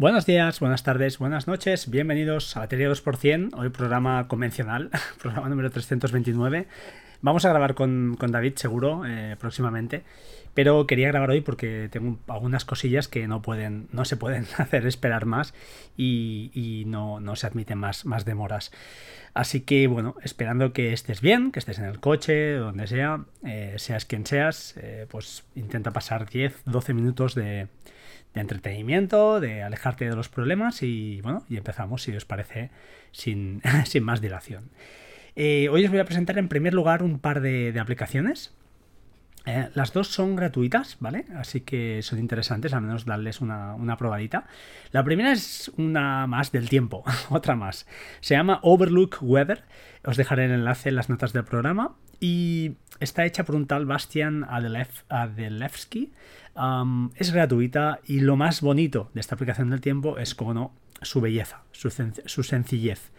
Buenos 0.00 0.24
días, 0.24 0.60
buenas 0.60 0.82
tardes, 0.82 1.18
buenas 1.18 1.46
noches, 1.46 1.90
bienvenidos 1.90 2.56
a 2.56 2.60
Batería 2.60 2.88
2%, 2.88 3.50
hoy 3.52 3.68
programa 3.68 4.28
convencional, 4.28 4.88
programa 5.20 5.50
número 5.50 5.70
329. 5.70 6.66
Vamos 7.22 7.44
a 7.44 7.50
grabar 7.50 7.74
con, 7.74 8.16
David 8.16 8.54
seguro 8.56 9.02
eh, 9.06 9.36
próximamente, 9.38 10.02
pero 10.54 10.86
quería 10.86 11.08
grabar 11.08 11.30
hoy 11.30 11.42
porque 11.42 11.88
tengo 11.90 12.18
algunas 12.28 12.64
cosillas 12.64 13.08
que 13.08 13.28
no, 13.28 13.42
pueden, 13.42 13.88
no 13.92 14.04
se 14.04 14.16
pueden 14.16 14.46
hacer 14.58 14.86
esperar 14.86 15.26
más 15.26 15.54
y, 15.96 16.84
no, 16.86 17.20
se 17.36 17.46
admiten 17.46 17.78
más, 17.78 18.06
más 18.06 18.24
demoras. 18.24 18.72
Así 19.34 19.60
que 19.60 19.86
bueno, 19.86 20.16
esperando 20.22 20.72
que 20.72 20.92
estés 20.92 21.20
bien, 21.20 21.52
que 21.52 21.58
estés 21.58 21.78
en 21.78 21.84
el 21.84 22.00
coche, 22.00 22.54
donde 22.54 22.86
sea, 22.86 23.24
eh, 23.44 23.74
seas 23.76 24.06
quien 24.06 24.26
seas, 24.26 24.74
eh, 24.78 25.06
pues 25.08 25.44
intenta 25.54 25.92
pasar 25.92 26.28
10, 26.28 26.62
12 26.64 26.94
minutos 26.94 27.34
de 27.34 27.68
de 28.34 28.40
entretenimiento, 28.40 29.40
de 29.40 29.62
alejarte 29.62 30.08
de 30.08 30.14
los 30.14 30.28
problemas 30.28 30.82
y 30.82 31.20
bueno, 31.20 31.44
y 31.48 31.56
empezamos, 31.56 32.02
si 32.02 32.14
os 32.14 32.24
parece, 32.24 32.70
sin, 33.12 33.60
sin 33.84 34.04
más 34.04 34.20
dilación. 34.20 34.70
Eh, 35.42 35.70
hoy 35.70 35.86
os 35.86 35.90
voy 35.90 36.00
a 36.00 36.04
presentar 36.04 36.36
en 36.36 36.48
primer 36.48 36.74
lugar 36.74 37.02
un 37.02 37.18
par 37.18 37.40
de, 37.40 37.74
aplicaciones. 37.80 38.52
Eh, 39.46 39.70
las 39.72 39.94
dos 39.94 40.08
son 40.08 40.36
gratuitas, 40.36 40.98
¿vale? 41.00 41.24
Así 41.34 41.62
que 41.62 42.02
son 42.02 42.18
interesantes, 42.18 42.74
al 42.74 42.82
menos 42.82 43.06
darles 43.06 43.40
una, 43.40 43.74
una, 43.74 43.96
probadita. 43.96 44.44
La 44.92 45.02
primera 45.02 45.32
es 45.32 45.72
una 45.78 46.26
más 46.26 46.52
del 46.52 46.68
tiempo, 46.68 47.04
otra 47.30 47.56
más. 47.56 47.86
Se 48.20 48.34
llama 48.34 48.60
Overlook 48.62 49.16
Weather. 49.22 49.64
Os 50.04 50.18
dejaré 50.18 50.44
el 50.44 50.50
enlace 50.50 50.90
en 50.90 50.96
las 50.96 51.08
notas 51.08 51.32
del 51.32 51.44
programa. 51.44 51.96
Y 52.20 52.72
está 52.98 53.24
hecha 53.24 53.44
por 53.44 53.54
un 53.54 53.66
tal 53.66 53.86
Bastian 53.86 54.44
Adelevsky 54.44 56.12
es 57.14 57.32
gratuita 57.32 58.00
y 58.04 58.20
lo 58.20 58.36
más 58.36 58.60
bonito 58.60 59.10
de 59.14 59.20
esta 59.20 59.36
aplicación 59.36 59.70
del 59.70 59.80
tiempo 59.80 60.18
es, 60.18 60.34
como 60.34 60.52
no, 60.52 60.74
su 61.00 61.22
belleza, 61.22 61.62
su, 61.72 61.88
su 62.26 62.42
sencillez. 62.42 63.10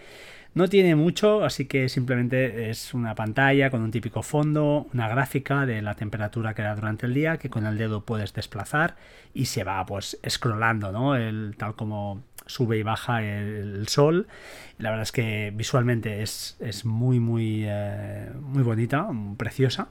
No 0.53 0.67
tiene 0.67 0.95
mucho, 0.95 1.45
así 1.45 1.65
que 1.65 1.87
simplemente 1.87 2.69
es 2.69 2.93
una 2.93 3.15
pantalla 3.15 3.69
con 3.69 3.81
un 3.81 3.91
típico 3.91 4.21
fondo, 4.21 4.87
una 4.93 5.07
gráfica 5.07 5.65
de 5.65 5.81
la 5.81 5.95
temperatura 5.95 6.53
que 6.53 6.61
da 6.61 6.75
durante 6.75 7.05
el 7.05 7.13
día, 7.13 7.37
que 7.37 7.49
con 7.49 7.65
el 7.65 7.77
dedo 7.77 8.01
puedes 8.01 8.33
desplazar 8.33 8.97
y 9.33 9.45
se 9.45 9.63
va 9.63 9.85
pues 9.85 10.19
scrollando, 10.27 10.91
¿no? 10.91 11.15
El, 11.15 11.55
tal 11.57 11.75
como 11.75 12.23
sube 12.45 12.77
y 12.77 12.83
baja 12.83 13.23
el, 13.23 13.87
sol. 13.87 14.27
La 14.77 14.89
verdad 14.89 15.03
es 15.03 15.11
que 15.11 15.51
visualmente 15.55 16.21
es, 16.23 16.57
muy, 16.85 17.19
muy, 17.19 17.63
eh, 17.65 18.29
muy 18.41 18.63
bonita, 18.63 19.07
preciosa. 19.37 19.89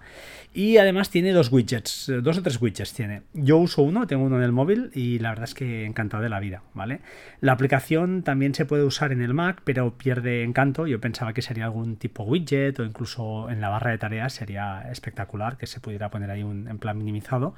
Y 0.52 0.78
además 0.78 1.10
tiene 1.10 1.30
dos 1.30 1.52
widgets, 1.52 2.10
dos 2.22 2.38
o 2.38 2.42
tres 2.42 2.60
widgets 2.60 2.92
tiene. 2.92 3.22
Yo 3.34 3.58
uso 3.58 3.82
uno, 3.82 4.08
tengo 4.08 4.24
uno 4.24 4.36
en 4.36 4.42
el 4.42 4.50
móvil 4.50 4.90
y 4.94 5.20
la 5.20 5.28
verdad 5.28 5.44
es 5.44 5.54
que 5.54 5.84
encantado 5.84 6.24
de 6.24 6.28
la 6.28 6.40
vida, 6.40 6.64
¿vale? 6.74 7.02
La 7.40 7.52
aplicación 7.52 8.24
también 8.24 8.52
se 8.54 8.64
puede 8.64 8.82
usar 8.82 9.12
en 9.12 9.22
el 9.22 9.32
Mac, 9.32 9.62
pero 9.64 9.96
pierde 9.96 10.42
encanto. 10.42 10.88
Yo 10.88 11.00
pensaba 11.00 11.32
que 11.34 11.42
sería 11.42 11.66
algún 11.66 11.96
tipo 11.96 12.24
widget 12.24 12.80
o 12.80 12.84
incluso 12.84 13.48
en 13.48 13.60
la 13.60 13.68
barra 13.68 13.92
de 13.92 13.98
tareas 13.98 14.32
sería 14.32 14.88
espectacular 14.90 15.56
que 15.56 15.68
se 15.68 15.78
pudiera 15.78 16.10
poner 16.10 16.30
ahí 16.32 16.42
un, 16.42 16.66
en 16.66 16.78
plan 16.78 16.98
minimizado. 16.98 17.54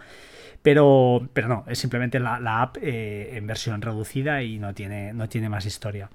Pero, 0.62 1.28
pero 1.32 1.48
no, 1.48 1.64
es 1.66 1.78
simplemente 1.78 2.20
la, 2.20 2.62
app 2.62 2.76
eh, 2.80 3.36
en 3.36 3.46
versión 3.46 3.82
reducida 3.82 4.42
y 4.42 4.58
no 4.58 4.74
tiene, 4.74 4.81
no 4.88 5.28
tiene 5.28 5.48
más 5.48 5.66
historia. 5.66 6.10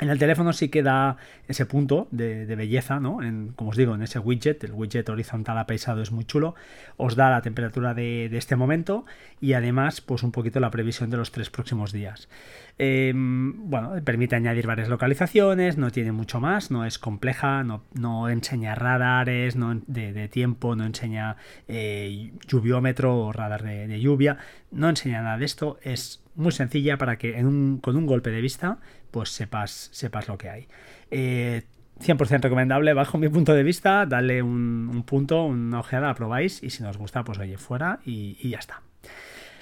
En 0.00 0.08
el 0.10 0.18
teléfono 0.18 0.52
sí 0.52 0.70
queda 0.70 1.18
ese 1.46 1.66
punto 1.66 2.08
de, 2.10 2.52
belleza, 2.56 2.98
¿no? 2.98 3.22
En, 3.22 3.52
como 3.54 3.70
os 3.70 3.76
digo, 3.76 3.94
en 3.94 4.02
ese 4.02 4.18
widget, 4.18 4.64
el 4.64 4.72
widget 4.72 5.08
horizontal 5.08 5.56
apaisado 5.56 6.02
es 6.02 6.10
muy 6.10 6.24
chulo, 6.24 6.56
os 6.96 7.14
da 7.14 7.30
la 7.30 7.42
temperatura 7.42 7.94
de, 7.94 8.26
este 8.36 8.56
momento 8.56 9.04
y 9.40 9.52
además, 9.52 10.00
pues 10.00 10.24
un 10.24 10.32
poquito 10.32 10.58
la 10.58 10.72
previsión 10.72 11.10
de 11.10 11.16
los 11.16 11.30
tres 11.30 11.48
próximos 11.48 11.92
días. 11.92 12.28
Em, 12.76 13.70
bueno, 13.70 13.92
permite 14.02 14.34
añadir 14.34 14.66
varias 14.66 14.88
localizaciones, 14.88 15.78
no 15.78 15.92
tiene 15.92 16.10
mucho 16.10 16.40
más, 16.40 16.72
no 16.72 16.84
es 16.84 16.98
compleja, 16.98 17.62
no, 17.62 18.28
enseña 18.28 18.74
radares 18.74 19.54
no, 19.54 19.80
de, 19.86 20.28
tiempo, 20.28 20.74
no 20.74 20.86
enseña 20.86 21.36
eh, 21.68 22.32
lluviómetro 22.48 23.16
o 23.16 23.32
radar 23.32 23.62
de, 23.62 24.00
lluvia, 24.00 24.38
no 24.72 24.88
enseña 24.88 25.22
nada 25.22 25.38
de 25.38 25.44
esto, 25.44 25.78
es 25.82 26.23
muy 26.34 26.52
sencilla 26.52 26.98
para 26.98 27.16
que 27.16 27.32
con 27.80 27.96
un 27.96 28.06
golpe 28.06 28.30
de 28.30 28.40
vista 28.40 28.78
pues 29.10 29.30
sepas, 29.30 29.90
sepas 29.92 30.28
lo 30.28 30.36
que 30.36 30.50
hay. 30.50 30.68
100% 31.10 31.10
eh, 31.10 32.38
recomendable 32.38 32.92
bajo 32.94 33.18
mi 33.18 33.28
punto 33.28 33.54
de 33.54 33.62
vista, 33.62 34.06
dale 34.06 34.42
un, 34.42 35.04
punto, 35.06 35.44
una 35.44 35.80
ojeada, 35.80 36.08
la 36.08 36.14
probáis 36.14 36.62
y 36.62 36.70
si 36.70 36.82
nos 36.82 36.96
gusta, 36.96 37.22
pues 37.22 37.38
oye, 37.38 37.56
fuera 37.56 38.00
y, 38.04 38.48
ya 38.48 38.58
está. 38.58 38.82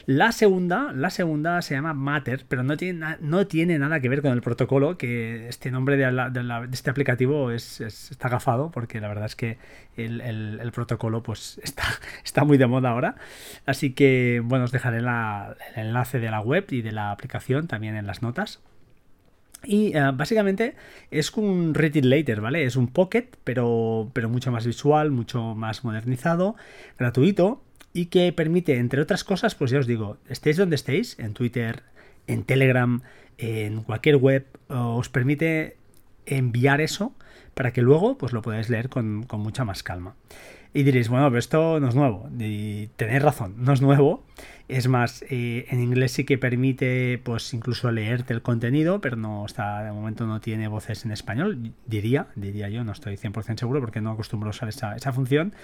La 0.06 0.32
segunda, 0.32 0.92
la 0.92 1.10
segunda 1.10 1.62
se 1.62 1.74
llama 1.74 1.94
Matter, 1.94 2.44
pero 2.48 2.64
no 2.64 2.76
tiene, 2.76 3.16
no 3.20 3.46
tiene 3.46 3.78
nada 3.78 4.00
que 4.00 4.08
ver 4.08 4.20
con 4.20 4.32
el 4.32 4.42
protocolo, 4.42 4.98
que 4.98 5.48
este 5.48 5.70
nombre 5.70 5.96
de, 5.96 6.68
este 6.72 6.90
aplicativo 6.90 7.50
es, 7.52 7.80
está 7.80 8.28
gafado, 8.28 8.70
porque 8.70 9.00
la 9.00 9.08
verdad 9.08 9.26
es 9.26 9.36
que 9.36 9.58
el, 9.96 10.70
protocolo 10.72 11.22
pues 11.22 11.60
está, 11.62 11.84
está, 12.24 12.44
muy 12.44 12.58
de 12.58 12.66
moda 12.66 12.90
ahora. 12.90 13.14
Así 13.64 13.92
que, 13.92 14.42
bueno, 14.44 14.64
os 14.64 14.72
dejaré 14.72 14.98
el 14.98 15.08
enlace 15.76 16.18
de 16.18 16.30
la 16.30 16.40
web 16.40 16.66
y 16.70 16.82
de 16.82 16.92
la 16.92 17.12
aplicación 17.12 17.68
también 17.68 17.94
en 17.94 18.06
las 18.06 18.22
notas. 18.22 18.60
Y 19.64 19.96
eh, 19.96 20.10
básicamente 20.12 20.74
es 21.12 21.32
un 21.36 21.74
Read 21.74 21.94
Later, 22.02 22.40
¿vale? 22.40 22.64
Es 22.64 22.74
un 22.74 22.88
Pocket, 22.88 23.28
pero, 23.44 24.10
pero 24.12 24.28
mucho 24.28 24.50
más 24.50 24.66
visual, 24.66 25.12
mucho 25.12 25.54
más 25.54 25.84
modernizado, 25.84 26.56
gratuito 26.98 27.62
y 27.92 28.06
que 28.06 28.32
permite, 28.32 28.78
entre 28.78 29.02
otras 29.02 29.24
cosas, 29.24 29.54
pues 29.54 29.70
ya 29.70 29.78
os 29.78 29.86
digo, 29.86 30.18
estéis 30.28 30.56
donde 30.56 30.76
estéis, 30.76 31.18
en 31.18 31.34
Twitter, 31.34 31.82
en 32.26 32.44
Telegram, 32.44 33.02
en 33.38 33.82
cualquier 33.82 34.16
web, 34.16 34.46
os 34.68 35.08
permite 35.08 35.76
enviar 36.26 36.80
eso 36.80 37.14
para 37.54 37.72
que 37.72 37.82
luego 37.82 38.16
pues 38.16 38.32
lo 38.32 38.42
podáis 38.42 38.70
leer 38.70 38.88
con, 38.88 39.24
con 39.24 39.40
mucha 39.40 39.64
más 39.64 39.82
calma. 39.82 40.14
Y 40.74 40.84
diréis, 40.84 41.08
bueno, 41.08 41.26
pero 41.28 41.38
esto 41.38 41.80
no 41.80 41.88
es 41.88 41.94
nuevo. 41.94 42.28
Y 42.38 42.86
tenéis 42.96 43.22
razón, 43.22 43.54
no 43.58 43.72
es 43.72 43.82
nuevo. 43.82 44.24
Es 44.68 44.88
más, 44.88 45.22
eh, 45.28 45.66
en 45.68 45.82
inglés 45.82 46.12
sí 46.12 46.24
que 46.24 46.38
permite, 46.38 47.20
pues, 47.22 47.52
incluso 47.52 47.90
leerte 47.90 48.32
el 48.32 48.40
contenido, 48.40 49.00
pero 49.00 49.16
no 49.16 49.44
está, 49.44 49.84
de 49.84 49.92
momento 49.92 50.26
no 50.26 50.40
tiene 50.40 50.68
voces 50.68 51.04
en 51.04 51.12
español. 51.12 51.72
Diría, 51.86 52.28
diría 52.36 52.70
yo, 52.70 52.84
no 52.84 52.92
estoy 52.92 53.16
100% 53.16 53.58
seguro 53.58 53.80
porque 53.80 54.00
no 54.00 54.12
acostumbro 54.12 54.48
a 54.48 54.50
usar 54.50 54.68
esa, 54.70 54.96
esa 54.96 55.12
función 55.12 55.54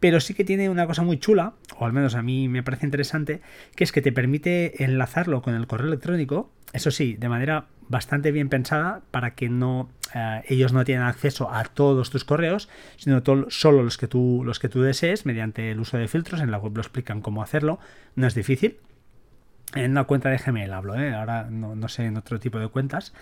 pero 0.00 0.20
sí 0.20 0.34
que 0.34 0.44
tiene 0.44 0.68
una 0.68 0.86
cosa 0.86 1.02
muy 1.02 1.18
chula, 1.18 1.54
o 1.78 1.86
al 1.86 1.92
menos 1.92 2.14
a 2.14 2.22
mí 2.22 2.48
me 2.48 2.62
parece 2.62 2.86
interesante, 2.86 3.40
que 3.74 3.84
es 3.84 3.92
que 3.92 4.02
te 4.02 4.12
permite 4.12 4.84
enlazarlo 4.84 5.42
con 5.42 5.54
el 5.54 5.66
correo 5.66 5.86
electrónico, 5.86 6.50
eso 6.72 6.90
sí, 6.90 7.14
de 7.14 7.28
manera 7.28 7.66
bastante 7.88 8.32
bien 8.32 8.48
pensada 8.48 9.02
para 9.10 9.34
que 9.34 9.48
no 9.48 9.88
eh, 10.14 10.42
ellos 10.48 10.72
no 10.72 10.84
tienen 10.84 11.04
acceso 11.04 11.50
a 11.50 11.64
todos 11.64 12.10
tus 12.10 12.24
correos, 12.24 12.68
sino 12.96 13.22
solo 13.48 13.82
los 13.82 13.98
que 13.98 14.08
tú 14.08 14.42
los 14.44 14.58
que 14.58 14.68
tú 14.68 14.82
desees 14.82 15.26
mediante 15.26 15.70
el 15.70 15.80
uso 15.80 15.98
de 15.98 16.08
filtros. 16.08 16.40
En 16.40 16.50
la 16.50 16.58
web 16.58 16.74
lo 16.74 16.80
explican 16.80 17.20
cómo 17.20 17.42
hacerlo, 17.42 17.78
no 18.14 18.26
es 18.26 18.34
difícil. 18.34 18.78
En 19.74 19.90
una 19.90 20.04
cuenta 20.04 20.30
de 20.30 20.38
Gmail 20.38 20.72
hablo, 20.72 20.94
¿eh? 20.94 21.12
ahora 21.12 21.48
no, 21.50 21.88
sé 21.88 22.04
en 22.04 22.16
otro 22.16 22.38
tipo 22.38 22.58
de 22.58 22.68
cuentas. 22.68 23.12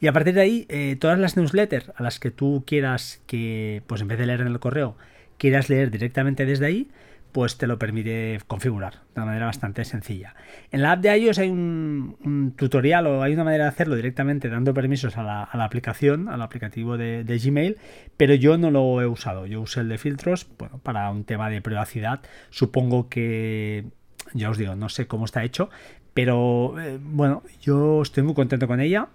Y 0.00 0.08
a 0.08 0.12
partir 0.12 0.34
de 0.34 0.40
ahí, 0.40 0.66
eh, 0.68 0.96
todas 0.98 1.18
las 1.18 1.36
newsletters 1.36 1.92
a 1.94 2.02
las 2.02 2.18
que 2.18 2.32
tú 2.32 2.64
quieras 2.66 3.22
que, 3.26 3.82
pues 3.86 4.00
en 4.00 4.08
vez 4.08 4.18
de 4.18 4.26
leer 4.26 4.40
en 4.40 4.48
el 4.48 4.58
correo, 4.58 4.96
quieras 5.38 5.68
leer 5.68 5.90
directamente 5.90 6.46
desde 6.46 6.66
ahí, 6.66 6.90
pues 7.34 7.58
te 7.58 7.66
lo 7.66 7.80
permite 7.80 8.38
configurar 8.46 9.00
de 9.12 9.20
una 9.20 9.26
manera 9.26 9.46
bastante 9.46 9.84
sencilla. 9.84 10.36
En 10.70 10.82
la 10.82 10.92
app 10.92 11.00
de 11.00 11.18
iOS 11.18 11.38
hay 11.40 11.50
un, 11.50 12.54
tutorial 12.56 13.08
o 13.08 13.24
hay 13.24 13.34
una 13.34 13.42
manera 13.42 13.64
de 13.64 13.70
hacerlo 13.70 13.96
directamente 13.96 14.48
dando 14.48 14.72
permisos 14.72 15.16
a 15.18 15.24
la, 15.24 15.42
aplicación, 15.42 16.28
al 16.28 16.42
aplicativo 16.42 16.96
de, 16.96 17.24
Gmail, 17.24 17.76
pero 18.16 18.34
yo 18.34 18.56
no 18.56 18.70
lo 18.70 19.02
he 19.02 19.06
usado. 19.08 19.46
Yo 19.46 19.62
usé 19.62 19.80
el 19.80 19.88
de 19.88 19.98
filtros 19.98 20.46
bueno, 20.60 20.78
para 20.78 21.10
un 21.10 21.24
tema 21.24 21.50
de 21.50 21.60
privacidad. 21.60 22.20
Supongo 22.50 23.08
que, 23.08 23.86
ya 24.32 24.48
os 24.48 24.56
digo, 24.56 24.76
no 24.76 24.88
sé 24.88 25.08
cómo 25.08 25.24
está 25.24 25.42
hecho, 25.42 25.70
pero 26.14 26.80
eh, 26.80 27.00
bueno, 27.02 27.42
yo 27.60 28.02
estoy 28.02 28.22
muy 28.22 28.34
contento 28.34 28.68
con 28.68 28.78
ella. 28.78 29.08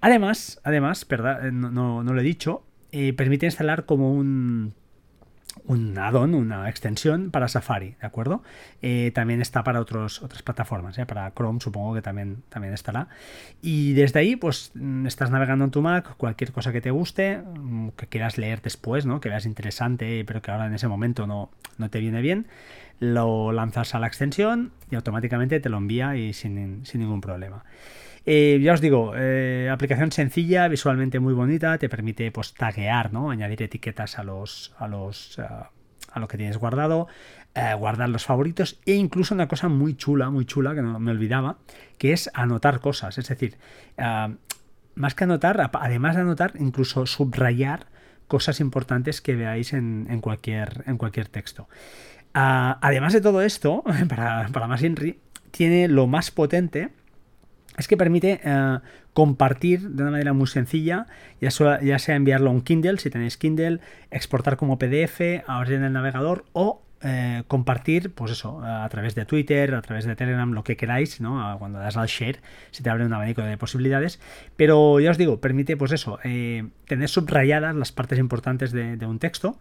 Además, 0.00 0.60
además, 0.62 1.04
¿verdad? 1.08 1.50
No, 1.50 2.04
lo 2.04 2.20
he 2.20 2.24
dicho, 2.24 2.62
eh, 2.92 3.14
permite 3.14 3.46
instalar 3.46 3.84
como 3.84 4.12
un 4.12 4.74
un 5.64 5.96
add-on, 5.98 6.34
una 6.34 6.68
extensión 6.68 7.30
para 7.30 7.48
Safari, 7.48 7.96
¿de 8.00 8.06
acuerdo? 8.06 8.42
Eh, 8.82 9.12
también 9.14 9.40
está 9.40 9.62
para 9.62 9.80
otros, 9.80 10.22
otras 10.22 10.42
plataformas, 10.42 10.98
¿eh? 10.98 11.06
para 11.06 11.32
Chrome 11.32 11.60
supongo 11.60 11.94
que 11.94 12.02
también, 12.02 12.42
también 12.48 12.74
estará. 12.74 13.08
Y 13.62 13.92
desde 13.94 14.20
ahí, 14.20 14.36
pues 14.36 14.72
mm, 14.74 15.06
estás 15.06 15.30
navegando 15.30 15.64
en 15.64 15.70
tu 15.70 15.80
Mac, 15.80 16.16
cualquier 16.16 16.52
cosa 16.52 16.72
que 16.72 16.80
te 16.80 16.90
guste, 16.90 17.38
mm, 17.38 17.90
que 17.90 18.06
quieras 18.06 18.36
leer 18.36 18.60
después, 18.62 19.06
¿no? 19.06 19.20
Que 19.20 19.28
veas 19.28 19.46
interesante, 19.46 20.24
pero 20.26 20.42
que 20.42 20.50
ahora 20.50 20.66
en 20.66 20.74
ese 20.74 20.88
momento 20.88 21.26
no, 21.26 21.50
no 21.78 21.88
te 21.88 22.00
viene 22.00 22.20
bien, 22.20 22.46
lo 23.00 23.52
lanzas 23.52 23.94
a 23.94 23.98
la 24.00 24.06
extensión 24.06 24.72
y 24.90 24.96
automáticamente 24.96 25.60
te 25.60 25.68
lo 25.68 25.78
envía 25.78 26.16
y 26.16 26.32
sin, 26.32 26.84
sin 26.84 27.00
ningún 27.00 27.20
problema. 27.20 27.64
Eh, 28.26 28.58
ya 28.62 28.72
os 28.72 28.80
digo, 28.80 29.12
eh, 29.16 29.68
aplicación 29.70 30.10
sencilla, 30.10 30.68
visualmente 30.68 31.20
muy 31.20 31.34
bonita, 31.34 31.76
te 31.78 31.88
permite 31.88 32.30
pues 32.30 32.54
taguear, 32.54 33.12
¿no? 33.12 33.30
Añadir 33.30 33.62
etiquetas 33.62 34.18
a 34.18 34.24
los, 34.24 34.74
a 34.78 34.88
los, 34.88 35.38
a 36.14 36.20
lo 36.20 36.28
que 36.28 36.38
tienes 36.38 36.56
guardado, 36.56 37.08
eh, 37.54 37.74
guardar 37.74 38.08
los 38.08 38.24
favoritos 38.24 38.80
e 38.86 38.94
incluso 38.94 39.34
una 39.34 39.48
cosa 39.48 39.68
muy 39.68 39.96
chula, 39.96 40.30
muy 40.30 40.44
chula, 40.44 40.74
que 40.74 40.82
no 40.82 40.98
me 41.00 41.10
olvidaba, 41.10 41.58
que 41.98 42.12
es 42.12 42.30
anotar 42.34 42.80
cosas. 42.80 43.18
Es 43.18 43.28
decir, 43.28 43.58
eh, 43.96 44.34
más 44.94 45.14
que 45.14 45.24
anotar, 45.24 45.70
además 45.72 46.14
de 46.14 46.22
anotar, 46.22 46.52
incluso 46.58 47.06
subrayar 47.06 47.86
cosas 48.28 48.60
importantes 48.60 49.20
que 49.20 49.34
veáis 49.34 49.72
en, 49.72 50.20
cualquier, 50.20 50.84
en 50.86 50.96
cualquier 50.98 51.28
texto. 51.28 51.68
Además 52.32 53.12
de 53.12 53.20
todo 53.20 53.42
esto, 53.42 53.82
para, 54.08 54.48
para 54.52 54.66
más 54.66 54.82
Henry, 54.82 55.20
tiene 55.50 55.88
lo 55.88 56.06
más 56.06 56.30
potente, 56.30 56.90
es 57.76 57.88
que 57.88 57.96
permite 57.96 58.40
eh, 58.44 58.78
compartir 59.12 59.90
de 59.90 60.02
una 60.02 60.12
manera 60.12 60.32
muy 60.32 60.46
sencilla, 60.46 61.06
ya, 61.40 61.50
ya, 61.80 61.98
sea 61.98 62.16
enviarlo 62.16 62.50
a 62.50 62.52
un 62.52 62.62
Kindle, 62.62 62.98
si 62.98 63.10
tenéis 63.10 63.36
Kindle, 63.36 63.80
exportar 64.10 64.56
como 64.56 64.78
PDF, 64.78 65.42
abrir 65.46 65.74
en 65.74 65.84
el 65.84 65.92
navegador 65.92 66.44
o 66.52 66.83
eh, 67.04 67.42
compartir, 67.48 68.12
pues 68.14 68.32
eso, 68.32 68.62
a 68.64 68.88
través 68.88 69.14
de 69.14 69.24
Twitter, 69.26 69.74
a 69.74 69.82
través 69.82 70.06
de 70.06 70.16
Telegram, 70.16 70.50
lo 70.52 70.64
que 70.64 70.76
queráis, 70.76 71.20
¿no? 71.20 71.56
Cuando 71.58 71.78
das 71.78 71.96
al 71.96 72.08
share, 72.08 72.40
se 72.70 72.82
te 72.82 72.90
abre 72.90 73.04
un 73.04 73.12
abanico 73.12 73.42
de 73.42 73.58
posibilidades. 73.58 74.20
Pero 74.56 74.98
ya 75.00 75.10
os 75.10 75.18
digo, 75.18 75.40
permite, 75.40 75.76
pues 75.76 75.92
eso, 75.92 76.18
eh, 76.24 76.66
tener 76.86 77.08
subrayadas 77.08 77.74
las 77.74 77.92
partes 77.92 78.18
importantes 78.18 78.72
de, 78.72 79.04
un 79.04 79.18
texto 79.18 79.58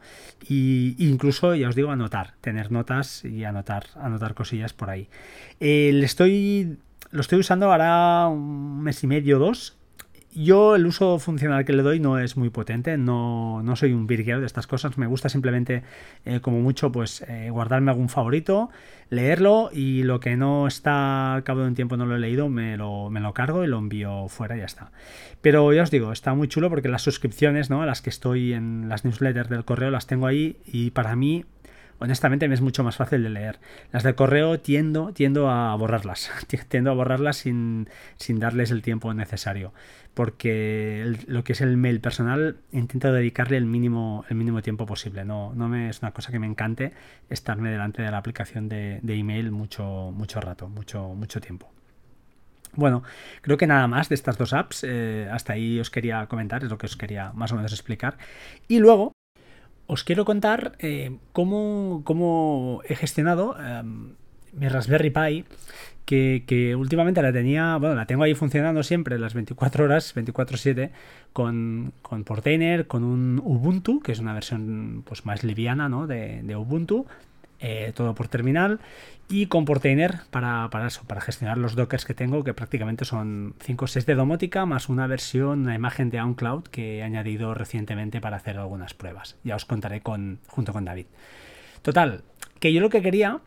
e 0.50 0.96
incluso, 0.98 1.54
ya 1.54 1.68
os 1.68 1.76
digo, 1.76 1.92
anotar, 1.92 2.36
tener 2.40 2.72
notas 2.72 3.26
y 3.26 3.44
anotar, 3.44 3.88
anotar 3.96 4.34
cosillas 4.34 4.72
por 4.72 4.90
ahí. 4.90 5.10
le 5.60 6.06
estoy 6.06 6.78
lo 7.14 7.22
estoy 7.22 7.40
usando 7.40 7.72
ahora 7.72 8.28
un 8.28 8.82
mes 8.82 9.04
y 9.04 9.08
medio, 9.08 9.38
dos. 9.38 9.78
Yo 10.36 10.76
el 10.76 10.88
uso 10.88 11.20
funcional 11.20 11.64
que 11.64 11.74
le 11.74 11.84
doy 11.84 12.00
no 12.00 12.18
es 12.18 12.38
muy 12.38 12.50
potente, 12.50 12.98
no, 12.98 13.62
no 13.62 13.76
soy 13.76 13.94
un 13.94 14.08
virguero 14.08 14.40
de 14.40 14.48
estas 14.48 14.66
cosas, 14.66 14.98
me 14.98 15.06
gusta 15.06 15.30
simplemente 15.30 15.84
eh, 16.26 16.40
como 16.40 16.60
mucho 16.60 16.92
pues 16.92 17.24
eh, 17.28 17.50
guardarme 17.52 17.92
algún 17.92 18.10
favorito, 18.10 18.72
leerlo 19.12 19.70
y 19.72 20.02
lo 20.04 20.20
que 20.20 20.36
no 20.36 20.66
está 20.66 21.36
al 21.36 21.44
cabo 21.44 21.62
de 21.62 21.68
un 21.68 21.76
tiempo 21.76 21.98
no 21.98 22.08
lo 22.08 22.16
he 22.16 22.20
leído 22.20 22.50
me 22.50 22.78
lo, 22.78 23.12
me 23.12 23.20
lo 23.20 23.34
cargo 23.34 23.64
y 23.64 23.68
lo 23.68 23.78
envío 23.78 24.28
fuera 24.28 24.56
y 24.56 24.60
ya 24.60 24.66
está. 24.66 24.92
Pero 25.42 25.72
ya 25.72 25.84
os 25.84 25.92
digo, 25.92 26.12
está 26.12 26.34
muy 26.34 26.48
chulo 26.48 26.70
porque 26.70 26.90
las 26.90 27.04
suscripciones, 27.04 27.70
¿no? 27.70 27.86
las 27.86 28.02
que 28.02 28.10
estoy 28.10 28.54
en 28.54 28.90
las 28.90 29.06
newsletters 29.06 29.50
del 29.50 29.66
correo 29.66 29.92
las 29.92 30.08
tengo 30.08 30.26
ahí 30.26 30.58
y 30.66 30.92
para 30.92 31.16
mí 31.16 31.46
honestamente 32.00 32.48
me 32.48 32.56
es 32.56 32.62
mucho 32.62 32.84
más 32.84 32.98
fácil 32.98 33.24
de 33.24 33.30
leer. 33.30 33.60
Las 33.92 34.04
de 34.04 34.16
correo 34.16 34.60
tiendo, 34.60 35.14
tiendo 35.14 35.50
a 35.50 35.76
borrarlas, 35.76 36.32
tiendo 36.68 36.92
a 36.92 36.94
borrarlas 36.94 37.38
sin, 37.38 37.88
darles 38.28 38.72
el 38.72 38.82
tiempo 38.82 39.14
necesario, 39.14 39.74
porque 40.14 41.16
lo 41.28 41.44
que 41.44 41.54
es 41.54 41.62
el 41.62 41.78
mail 41.78 42.00
personal 42.02 42.58
intento 42.72 43.12
dedicarle 43.12 43.58
el 43.58 43.66
mínimo, 43.66 44.26
el 44.30 44.36
mínimo 44.36 44.62
tiempo 44.62 44.86
posible. 44.86 45.26
No, 45.26 45.54
no 45.54 45.70
me, 45.70 45.90
es 45.90 46.02
una 46.02 46.12
cosa 46.12 46.32
que 46.32 46.40
me 46.40 46.48
encante 46.48 46.94
estarme 47.30 47.72
delante 47.72 48.02
de 48.02 48.12
la 48.12 48.18
aplicación 48.18 48.70
de, 48.70 49.00
email 49.08 49.52
mucho, 49.52 50.12
mucho 50.14 50.42
rato, 50.42 50.70
mucho, 50.70 51.10
mucho 51.10 51.40
tiempo. 51.40 51.72
Bueno, 52.76 53.04
creo 53.42 53.58
que 53.58 53.68
nada 53.68 53.88
más 53.88 54.10
de 54.10 54.16
estas 54.16 54.38
dos 54.38 54.52
apps. 54.52 54.84
Eh, 54.84 55.30
hasta 55.32 55.54
ahí 55.54 55.80
os 55.80 55.92
quería 55.92 56.26
comentar, 56.26 56.64
es 56.64 56.70
lo 56.70 56.78
que 56.78 56.88
os 56.88 56.98
quería 56.98 57.32
más 57.34 57.52
o 57.52 57.56
menos 57.56 57.72
explicar. 57.72 58.18
Y 58.68 58.80
luego, 58.80 59.14
os 59.88 60.04
quiero 60.04 60.26
contar 60.26 60.74
eh, 60.80 61.18
cómo, 61.34 62.82
he 62.88 62.96
gestionado 62.96 63.56
em, 63.60 64.14
mi 64.54 64.68
Raspberry 64.68 65.10
Pi, 65.10 65.46
que, 66.06 66.76
últimamente 66.78 67.22
la 67.22 67.34
tenía, 67.34 67.78
bueno, 67.78 67.96
la 67.96 68.06
tengo 68.06 68.24
ahí 68.24 68.36
funcionando 68.36 68.84
siempre 68.84 69.18
las 69.18 69.34
24 69.34 69.86
horas, 69.86 70.16
24/7, 70.16 70.92
con, 71.32 71.94
con 72.02 72.24
Portainer, 72.24 72.88
con 72.88 73.04
un 73.04 73.42
Ubuntu, 73.44 74.00
que 74.00 74.12
es 74.12 74.20
una 74.20 74.34
versión 74.34 75.04
pues, 75.06 75.26
más 75.26 75.44
liviana 75.44 75.90
¿no? 75.90 76.08
de 76.08 76.56
Ubuntu, 76.56 77.08
eh, 77.66 77.94
todo 77.96 78.14
por 78.14 78.28
terminal 78.28 78.82
y 79.30 79.46
con 79.46 79.64
Portainer 79.64 80.20
para, 80.32 80.70
para, 80.70 80.88
eso, 80.88 81.04
para 81.08 81.22
gestionar 81.22 81.58
los 81.58 81.76
dockers 81.76 82.04
que 82.04 82.14
tengo, 82.14 82.44
que 82.44 82.54
prácticamente 82.54 83.06
son 83.06 83.56
5 83.62 83.86
o 83.86 83.88
6 83.88 84.06
de 84.06 84.16
domótica, 84.16 84.66
más 84.66 84.90
una 84.90 85.08
versión, 85.08 85.62
una 85.62 85.74
imagen 85.74 86.10
de 86.10 86.20
OnCloud 86.20 86.64
que 86.64 86.98
he 86.98 87.04
añadido 87.04 87.54
recientemente 87.54 88.20
para 88.20 88.36
hacer 88.36 88.58
algunas 88.58 88.94
pruebas. 88.94 89.38
Ya 89.46 89.56
os 89.56 89.64
contaré 89.64 90.02
con, 90.02 90.40
junto 90.48 90.74
con 90.74 90.84
David. 90.84 91.06
Total, 91.82 92.24
que 92.60 92.74
yo 92.74 92.82
lo 92.82 92.90
que 92.90 93.02
quería 93.02 93.40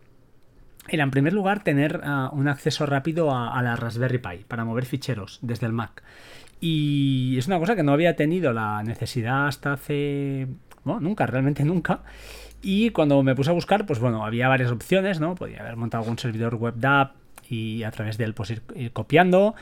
era 0.88 1.04
en 1.04 1.10
primer 1.10 1.34
lugar 1.34 1.62
tener 1.62 2.00
ah, 2.02 2.30
un 2.32 2.48
acceso 2.48 2.86
rápido 2.86 3.36
a, 3.36 3.60
la 3.62 3.76
Raspberry 3.76 4.18
Pi 4.18 4.44
para 4.48 4.64
mover 4.64 4.86
ficheros 4.86 5.40
desde 5.42 5.66
el 5.66 5.72
Mac. 5.72 6.02
Y 6.58 7.36
es 7.36 7.48
una 7.48 7.58
cosa 7.58 7.76
que 7.76 7.82
no 7.82 7.92
había 7.92 8.16
tenido 8.16 8.54
la 8.54 8.82
necesidad 8.82 9.46
hasta 9.46 9.74
hace... 9.74 10.46
Bueno, 10.84 11.00
nunca, 11.00 11.26
realmente 11.26 11.64
nunca. 11.64 12.00
Y 12.68 12.90
cuando 12.90 13.22
me 13.22 13.36
puse 13.36 13.50
a 13.50 13.52
buscar, 13.52 13.86
pues 13.86 14.00
bueno, 14.00 14.26
había 14.26 14.48
varias 14.48 14.72
opciones, 14.72 15.20
¿no? 15.20 15.36
Podía 15.36 15.60
haber 15.60 15.76
montado 15.76 16.02
algún 16.02 16.18
servidor 16.18 16.56
web 16.56 16.74
DApp 16.76 17.14
y 17.48 17.84
a 17.84 17.92
través 17.92 18.18
de 18.18 18.24
él 18.24 18.34
pues 18.34 18.50
ir, 18.50 18.62
copiando. 18.92 19.54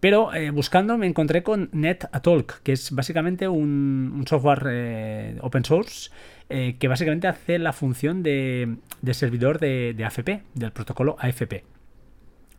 Pero 0.00 0.32
eh, 0.32 0.48
buscando 0.48 0.96
me 0.96 1.06
encontré 1.06 1.42
con 1.42 1.68
NetAtalk, 1.72 2.62
que 2.62 2.72
es 2.72 2.92
básicamente 2.92 3.46
un, 3.46 4.24
software 4.26 4.62
eh, 4.70 5.38
open 5.42 5.66
source 5.66 6.10
eh, 6.48 6.76
que 6.78 6.88
básicamente 6.88 7.28
hace 7.28 7.58
la 7.58 7.74
función 7.74 8.22
de, 8.22 8.76
servidor 9.12 9.58
de, 9.58 9.92
de, 9.94 10.04
AFP, 10.06 10.42
del 10.54 10.72
protocolo 10.72 11.16
AFP. 11.18 11.62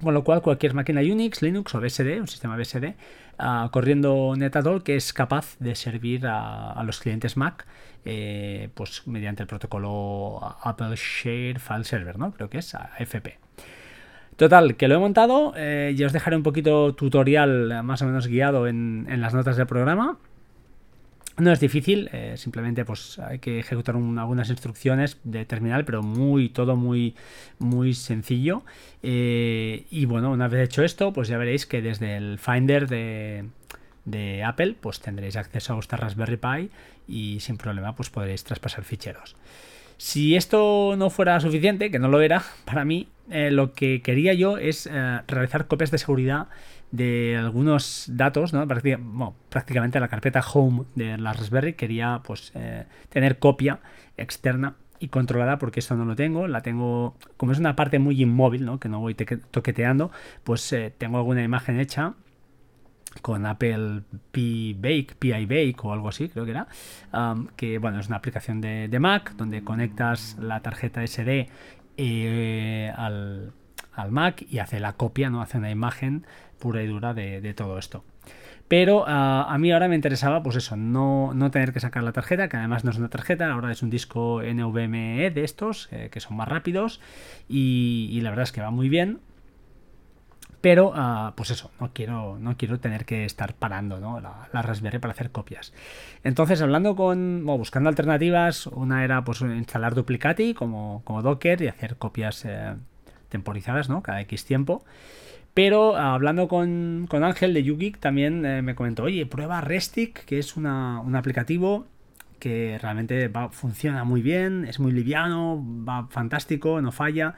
Con 0.02 0.14
lo 0.14 0.24
cual, 0.24 0.44
cualquier 0.44 0.76
máquina 0.76 1.02
Unix, 1.02 1.42
Linux 1.42 1.74
o 1.74 1.82
BSD, 1.82 2.20
un 2.20 2.28
sistema 2.28 2.56
BSD, 2.56 2.94
ah, 3.40 3.70
corriendo 3.74 4.36
NetAdol, 4.38 4.84
que 4.84 4.96
es 4.96 5.12
capaz 5.12 5.58
de 5.60 5.74
servir 5.74 6.28
a, 6.28 6.82
los 6.84 7.00
clientes 7.00 7.36
Mac 7.36 7.66
eh, 8.10 8.70
pues 8.74 9.06
mediante 9.06 9.44
el 9.44 9.48
protocolo 9.48 10.40
Apple 10.64 10.96
Share 10.96 11.60
File 11.60 11.84
Server, 11.84 12.18
¿no? 12.18 12.32
Creo 12.32 12.50
que 12.50 12.60
es 12.60 12.74
AFP. 12.74 13.38
Total, 14.38 14.78
que 14.78 14.88
lo 14.88 14.96
he 14.96 14.98
montado. 14.98 15.54
Eh, 15.58 15.94
ya 15.98 16.06
os 16.06 16.14
dejaré 16.14 16.38
un 16.38 16.44
poquito 16.44 16.96
tutorial 16.96 17.84
más 17.84 18.02
o 18.02 18.06
menos 18.06 18.28
guiado 18.28 18.68
en, 18.68 19.06
las 19.20 19.34
notas 19.34 19.58
del 19.58 19.68
programa. 19.68 20.18
No 21.38 21.52
es 21.52 21.60
difícil, 21.60 22.10
eh, 22.14 22.36
simplemente 22.38 22.86
pues 22.86 23.20
hay 23.20 23.40
que 23.40 23.60
ejecutar 23.60 23.96
algunas 23.96 24.50
instrucciones 24.50 25.18
de 25.26 25.44
terminal, 25.44 25.84
pero 25.84 26.02
muy, 26.02 26.48
todo 26.48 26.78
muy, 26.78 27.14
muy 27.60 27.94
sencillo. 27.94 28.64
Eh, 29.04 29.86
y 29.92 30.06
bueno, 30.06 30.32
una 30.32 30.48
vez 30.48 30.64
hecho 30.70 30.84
esto, 30.84 31.12
pues 31.12 31.28
ya 31.28 31.38
veréis 31.38 31.66
que 31.66 31.82
desde 31.82 32.16
el 32.16 32.40
Finder 32.40 32.88
de, 32.88 33.46
de 34.08 34.44
Apple, 34.44 34.76
pues 34.80 35.00
tendréis 35.00 35.36
acceso 35.36 35.74
a 35.74 35.76
vuestra 35.76 36.00
Raspberry 36.00 36.38
Pi 36.38 36.72
y 37.08 37.40
sin 37.42 37.58
problema 37.58 37.96
pues 37.96 38.10
podréis 38.10 38.44
traspasar 38.44 38.84
ficheros. 38.84 39.36
Si 39.98 40.36
esto 40.36 40.96
no 40.98 41.10
fuera 41.10 41.40
suficiente, 41.40 41.92
que 41.92 42.00
no 42.00 42.08
lo 42.08 42.22
era, 42.22 42.42
para 42.66 42.86
mí 42.86 43.08
eh, 43.30 43.52
lo 43.52 43.74
que 43.74 44.02
quería 44.02 44.34
yo 44.34 44.58
es 44.58 44.90
realizar 45.28 45.68
copias 45.68 45.92
de 45.92 45.98
seguridad 46.00 46.48
de 46.92 47.36
algunos 47.38 48.06
datos, 48.08 48.54
prácticamente 49.50 50.00
la 50.00 50.08
carpeta 50.08 50.42
home 50.42 50.86
de 50.96 51.18
la 51.18 51.34
Raspberry 51.34 51.74
quería 51.74 52.22
pues 52.24 52.52
eh, 52.56 52.86
tener 53.10 53.40
copia 53.40 53.80
externa 54.16 54.76
y 55.00 55.10
controlada 55.10 55.58
porque 55.58 55.80
esto 55.80 55.96
no 55.96 56.06
lo 56.06 56.16
tengo, 56.16 56.48
la 56.48 56.62
tengo 56.62 57.16
como 57.36 57.52
es 57.52 57.60
una 57.60 57.76
parte 57.76 58.00
muy 58.00 58.22
inmóvil, 58.22 58.66
¿no? 58.66 58.80
que 58.80 58.90
no 58.90 59.00
voy 59.00 59.16
toqueteando, 59.16 60.12
pues 60.44 60.72
eh, 60.74 60.94
tengo 60.98 61.18
alguna 61.18 61.44
imagen 61.44 61.80
hecha 61.80 62.14
con 63.22 63.46
Apple 63.46 64.04
Pi 64.32 64.74
Bake, 64.74 65.16
PI 65.20 65.46
Bake 65.46 65.78
o 65.84 65.94
algo 65.94 66.10
así, 66.10 66.30
creo 66.30 66.46
que 66.46 66.52
era, 66.52 66.68
que 67.56 67.78
bueno, 67.78 68.00
es 68.00 68.08
una 68.08 68.18
aplicación 68.18 68.62
de, 68.62 68.98
Mac 69.00 69.34
donde 69.36 69.64
conectas 69.64 70.38
la 70.40 70.62
tarjeta 70.62 71.06
SD 71.06 71.50
eh, 71.98 72.94
al, 72.96 73.54
al 73.98 74.12
Mac 74.12 74.46
y 74.50 74.60
hace 74.60 74.80
la 74.80 74.94
copia, 74.94 75.30
¿no? 75.30 75.42
Hace 75.42 75.58
una 75.58 75.72
imagen 75.72 76.26
pura 76.60 76.82
y 76.84 76.88
dura 76.88 77.14
de, 77.14 77.54
todo 77.54 77.78
esto. 77.78 78.04
Pero 78.68 79.06
ah, 79.08 79.46
a 79.50 79.58
mí 79.58 79.72
ahora 79.72 79.88
me 79.88 79.96
interesaba, 79.96 80.44
pues 80.44 80.58
eso, 80.58 80.76
no, 80.76 81.34
tener 81.52 81.74
que 81.74 81.80
sacar 81.80 82.04
la 82.04 82.12
tarjeta, 82.12 82.50
que 82.50 82.58
además 82.58 82.84
no 82.84 82.92
es 82.92 82.98
una 82.98 83.10
tarjeta, 83.10 83.52
ahora 83.52 83.72
es 83.72 83.82
un 83.82 83.90
disco 83.90 84.42
NVMe 84.42 85.32
de 85.32 85.44
estos, 85.44 85.90
eh, 85.92 86.10
que 86.12 86.20
son 86.20 86.36
más 86.36 86.48
rápidos, 86.48 87.00
y, 87.48 88.20
la 88.22 88.30
verdad 88.30 88.44
es 88.44 88.52
que 88.52 88.62
va 88.62 88.72
muy 88.72 88.90
bien. 88.90 89.20
Pero, 90.60 90.92
ah, 90.96 91.34
pues 91.36 91.52
eso, 91.52 91.72
no 91.80 91.92
quiero, 91.94 92.38
no 92.40 92.58
quiero 92.58 92.80
tener 92.80 93.06
que 93.06 93.26
estar 93.26 93.54
parando 93.54 94.00
la, 94.20 94.62
Raspberry 94.62 95.00
para 95.00 95.12
hacer 95.12 95.32
copias. 95.32 95.72
Entonces, 96.24 96.62
hablando 96.62 96.96
con, 96.96 97.46
buscando 97.46 97.90
alternativas, 97.90 98.68
una 98.68 99.04
era 99.04 99.24
pues 99.24 99.42
instalar 99.42 99.94
Duplicati 99.94 100.54
como, 100.54 101.02
como 101.06 101.22
Docker 101.22 101.62
y 101.62 101.68
hacer 101.68 101.98
copias 101.98 102.44
eh, 102.46 102.74
temporizadas, 103.30 103.88
¿no? 103.88 104.02
Cada 104.02 104.22
X 104.22 104.46
tiempo. 104.46 104.84
Pero 105.54 105.96
ah, 105.96 106.14
hablando 106.14 106.48
con, 106.48 107.08
Ángel 107.12 107.54
de 107.54 107.64
YouGeek 107.64 108.00
también 108.00 108.46
eh, 108.46 108.62
me 108.62 108.76
comentó, 108.76 109.04
oye, 109.04 109.26
prueba 109.26 109.62
Restic, 109.62 110.26
que 110.26 110.40
es 110.40 110.56
un 110.58 110.66
aplicativo 110.68 111.86
que 112.40 112.78
realmente 112.82 113.32
funciona 113.52 114.04
muy 114.04 114.22
bien, 114.22 114.66
es 114.66 114.80
muy 114.80 114.92
liviano, 114.92 115.64
va 115.88 116.08
fantástico, 116.08 116.82
no 116.82 116.92
falla. 116.92 117.36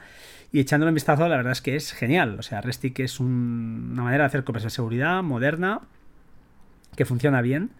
Y 0.52 0.60
echándole 0.60 0.90
un 0.90 0.94
vistazo, 0.94 1.28
la 1.28 1.36
verdad 1.36 1.52
es 1.52 1.60
que 1.60 1.76
es 1.76 1.92
genial. 1.92 2.36
O 2.38 2.42
sea, 2.42 2.60
Restic 2.60 2.98
es 3.00 3.20
una 3.20 4.02
manera 4.02 4.24
de 4.24 4.26
hacer 4.28 4.44
copias 4.44 4.64
de 4.64 4.70
seguridad 4.70 5.22
moderna, 5.22 5.80
que 6.96 7.04
funciona 7.04 7.40
bien. 7.42 7.70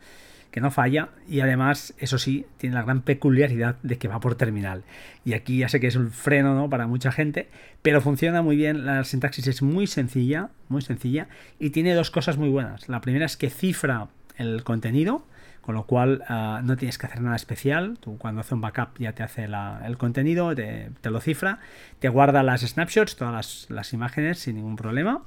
que 0.51 0.61
no 0.61 0.71
falla 0.71 1.11
y 1.29 1.41
además, 1.41 1.95
eso 1.99 2.19
sí, 2.19 2.47
tiene 2.57 2.75
la 2.75 2.83
gran 2.83 3.03
peculiaridad 3.03 3.77
de 3.83 3.99
que 3.99 4.09
va 4.09 4.21
por 4.21 4.35
terminal. 4.35 4.83
Y 5.25 5.35
aquí 5.35 5.59
ya 5.59 5.69
sé 5.69 5.81
que 5.81 5.87
es 5.87 5.97
un 5.97 6.11
freno 6.11 6.55
¿no? 6.55 6.69
para 6.69 6.87
mucha 6.87 7.13
gente, 7.13 7.49
pero 7.83 8.01
funciona 8.01 8.43
muy 8.43 8.57
bien, 8.57 8.85
la 8.85 9.05
sintaxis 9.05 9.47
es 9.47 9.63
muy 9.63 9.87
sencilla, 9.87 10.51
muy 10.69 10.83
sencilla 10.83 11.29
y 11.59 11.71
tiene 11.71 11.95
dos 11.95 12.11
cosas 12.11 12.37
muy 12.37 12.49
buenas. 12.49 12.89
La 12.89 13.01
primera 13.01 13.27
es 13.27 13.37
que 13.37 13.51
cifra 13.51 14.09
el 14.37 14.65
contenido, 14.65 15.25
con 15.71 15.77
lo 15.77 15.85
cual 15.85 16.25
ah, 16.27 16.63
no 16.65 16.77
tienes 16.77 16.99
que 16.99 17.07
hacer 17.07 17.21
nada 17.21 17.37
especial. 17.37 17.97
Tú 18.01 18.19
cuando 18.19 18.41
hace 18.41 18.57
un 18.57 18.61
backup 18.61 18.99
ya 18.99 19.13
te 19.13 19.23
hace 19.23 19.45
el 19.45 19.99
contenido, 19.99 20.53
te, 20.53 20.91
lo 21.05 21.21
cifra, 21.21 21.61
te 22.01 22.09
guarda 22.09 22.43
las 22.43 22.63
snapshots, 22.63 23.15
todas 23.15 23.67
las 23.71 23.93
imágenes 23.93 24.41
sin 24.41 24.57
ningún 24.57 24.75
problema. 24.75 25.23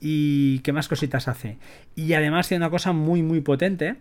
¿Y 0.00 0.60
qué 0.60 0.72
más 0.72 0.88
cositas 0.88 1.28
hace? 1.28 1.58
Y 1.94 2.14
además 2.14 2.48
tiene 2.48 2.64
una 2.64 2.70
cosa 2.70 2.92
muy 2.94 3.22
muy 3.22 3.42
potente 3.42 3.96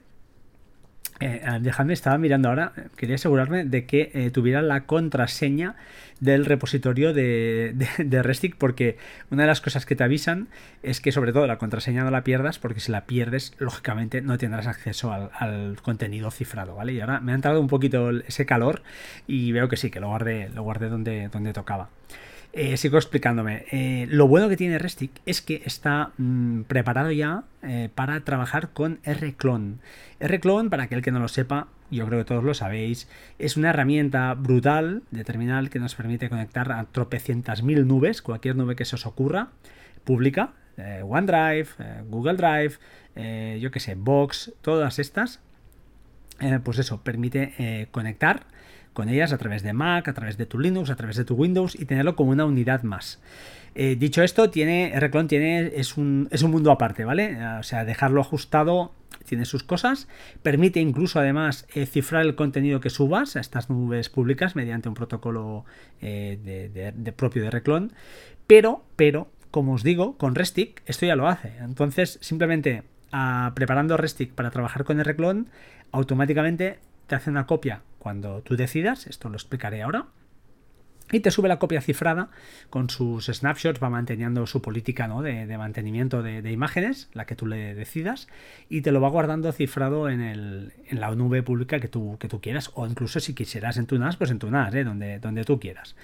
eh, 1.19 1.41
dejadme, 1.61 1.93
estaba 1.93 2.17
mirando 2.17 2.49
ahora, 2.49 2.73
quería 2.95 3.15
asegurarme 3.15 3.65
de 3.65 3.85
que 3.85 4.11
eh, 4.13 4.29
tuviera 4.29 4.61
la 4.61 4.85
contraseña 4.85 5.75
del 6.19 6.45
repositorio 6.45 7.13
de, 7.13 7.73
de, 7.97 8.53
porque 8.57 8.97
una 9.31 9.43
de 9.43 9.47
las 9.47 9.61
cosas 9.61 9.85
que 9.85 9.95
te 9.95 10.03
avisan 10.03 10.47
es 10.83 11.01
que 11.01 11.11
sobre 11.11 11.33
todo 11.33 11.47
la 11.47 11.57
contraseña 11.57 12.03
no 12.03 12.11
la 12.11 12.23
pierdas, 12.23 12.59
porque 12.59 12.79
si 12.79 12.91
la 12.91 13.05
pierdes, 13.05 13.53
lógicamente 13.57 14.21
no 14.21 14.37
tendrás 14.37 14.67
acceso 14.67 15.11
al, 15.11 15.77
contenido 15.81 16.29
cifrado, 16.31 16.75
¿vale? 16.75 16.93
Y 16.93 17.01
ahora 17.01 17.19
me 17.19 17.31
ha 17.31 17.35
entrado 17.35 17.61
un 17.61 17.67
poquito 17.67 18.11
ese 18.11 18.45
calor 18.45 18.83
y 19.27 19.51
veo 19.51 19.69
que 19.69 19.77
sí, 19.77 19.89
que 19.89 19.99
lo 19.99 20.09
guardé, 20.09 20.49
lo 20.49 20.63
guardé 20.63 20.89
donde, 20.89 21.29
donde 21.29 21.53
tocaba. 21.53 21.89
Eh, 22.53 22.75
sigo 22.77 22.97
explicándome. 22.97 23.65
Eh, 23.71 24.07
lo 24.09 24.27
bueno 24.27 24.49
que 24.49 24.57
tiene 24.57 24.79
Restic 24.79 25.11
es 25.25 25.41
que 25.41 25.61
está 25.65 26.11
mm, 26.17 26.61
preparado 26.63 27.11
ya 27.11 27.43
eh, 27.61 27.89
para 27.93 28.21
trabajar 28.21 28.69
con 28.69 28.99
Rclone. 29.05 29.75
Rclone, 30.19 30.69
para 30.69 30.83
aquel 30.83 31.01
que 31.01 31.11
no 31.11 31.19
lo 31.19 31.27
sepa, 31.27 31.67
yo 31.91 32.05
creo 32.07 32.19
que 32.19 32.25
todos 32.25 32.43
lo 32.43 32.53
sabéis, 32.53 33.07
es 33.37 33.57
una 33.57 33.69
herramienta 33.69 34.33
brutal 34.33 35.03
de 35.11 35.23
terminal 35.23 35.69
que 35.69 35.79
nos 35.79 35.95
permite 35.95 36.29
conectar 36.29 36.71
a 36.71 36.85
tropecientas 36.85 37.61
mil 37.63 37.85
nubes, 37.87 38.21
cualquier 38.21 38.55
nube 38.55 38.75
que 38.75 38.85
se 38.85 38.95
os 38.95 39.05
ocurra, 39.05 39.49
pública, 40.03 40.53
OneDrive, 41.03 41.67
Google 42.07 42.35
Drive, 42.35 42.77
yo 43.59 43.71
que 43.71 43.79
sé, 43.79 43.95
Box, 43.95 44.53
todas 44.61 44.99
estas. 44.99 45.39
pues 46.63 46.79
eso, 46.79 47.01
permite 47.03 47.87
conectar 47.91 48.45
con 48.97 49.09
ellas 49.09 49.31
a 49.31 49.37
través 49.37 49.61
de 49.61 49.73
Mac, 49.73 50.07
a 50.07 50.13
través 50.15 50.37
de 50.37 50.47
tu 50.47 50.57
Linux, 50.57 50.89
a 50.89 50.95
través 50.95 51.17
de 51.17 51.23
tu 51.23 51.35
Windows 51.35 51.75
y 51.75 51.85
tenerlo 51.85 52.15
como 52.15 52.31
una 52.31 52.45
unidad 52.45 52.81
más. 52.81 53.21
Eh, 53.75 53.95
dicho 53.95 54.23
esto, 54.23 54.49
tiene, 54.49 54.91
Rclone 54.99 55.27
tiene, 55.27 55.71
es, 55.75 55.97
un, 55.97 56.27
es 56.31 56.41
un 56.41 56.49
mundo 56.49 56.71
aparte, 56.71 57.05
¿vale? 57.05 57.37
O 57.59 57.61
sea, 57.61 57.85
dejarlo 57.85 58.21
ajustado 58.21 58.95
tiene 59.23 59.45
sus 59.45 59.61
cosas, 59.61 60.07
permite 60.41 60.79
incluso 60.79 61.19
además 61.19 61.67
eh, 61.75 61.85
cifrar 61.85 62.23
el 62.25 62.33
contenido 62.33 62.79
que 62.79 62.89
subas 62.89 63.35
a 63.35 63.39
estas 63.39 63.69
nubes 63.69 64.09
públicas 64.09 64.55
mediante 64.55 64.89
un 64.89 64.95
protocolo 64.95 65.63
eh, 66.01 66.91
de, 66.95 67.11
propio 67.11 67.43
de 67.43 67.51
Reclon, 67.51 67.93
pero, 68.47 68.83
pero, 68.95 69.27
como 69.51 69.73
os 69.73 69.83
digo, 69.83 70.17
con 70.17 70.33
Restic 70.33 70.81
esto 70.87 71.05
ya 71.05 71.15
lo 71.15 71.27
hace. 71.27 71.53
Entonces, 71.59 72.17
simplemente 72.23 72.81
ah, 73.11 73.51
preparando 73.53 73.95
Restic 73.95 74.33
para 74.33 74.49
trabajar 74.49 74.85
con 74.85 74.97
Reclon, 74.97 75.49
automáticamente 75.91 76.79
te 77.07 77.15
hace 77.15 77.29
una 77.29 77.45
copia 77.45 77.81
cuando 77.99 78.41
tú 78.41 78.55
decidas, 78.55 79.07
esto 79.07 79.29
lo 79.29 79.35
explicaré 79.35 79.81
ahora, 79.81 80.07
y 81.11 81.21
te 81.21 81.31
sube 81.31 81.47
la 81.47 81.57
copia 81.57 81.79
cifrada 81.81 82.29
con 82.69 82.89
sus 82.89 83.27
snapshots, 83.27 83.81
va 83.81 83.89
manteniendo 83.89 84.45
su 84.45 84.61
política 84.61 85.07
¿no? 85.07 85.21
de, 85.21 85.57
mantenimiento 85.57 86.21
de, 86.21 86.51
imágenes, 86.51 87.09
la 87.13 87.25
que 87.25 87.35
tú 87.35 87.45
le 87.45 87.75
decidas, 87.75 88.27
y 88.69 88.81
te 88.81 88.91
lo 88.91 88.99
va 88.99 89.09
guardando 89.09 89.51
cifrado 89.53 90.09
en, 90.09 90.21
el, 90.21 90.73
en 90.87 90.99
la 90.99 91.13
nube 91.15 91.43
pública 91.43 91.79
que 91.79 91.87
tú, 91.87 92.17
que 92.19 92.27
tú 92.27 92.41
quieras, 92.41 92.71
o 92.73 92.85
incluso 92.85 93.19
si 93.19 93.33
quisieras 93.33 93.77
en 93.77 93.85
tu 93.85 93.97
NAS, 93.97 94.17
pues 94.17 94.31
en 94.31 94.39
tu 94.39 94.51
NAS, 94.51 94.73
¿eh? 94.75 94.83
donde, 94.83 95.19
donde 95.19 95.45
tú 95.45 95.59
quieras. 95.59 95.95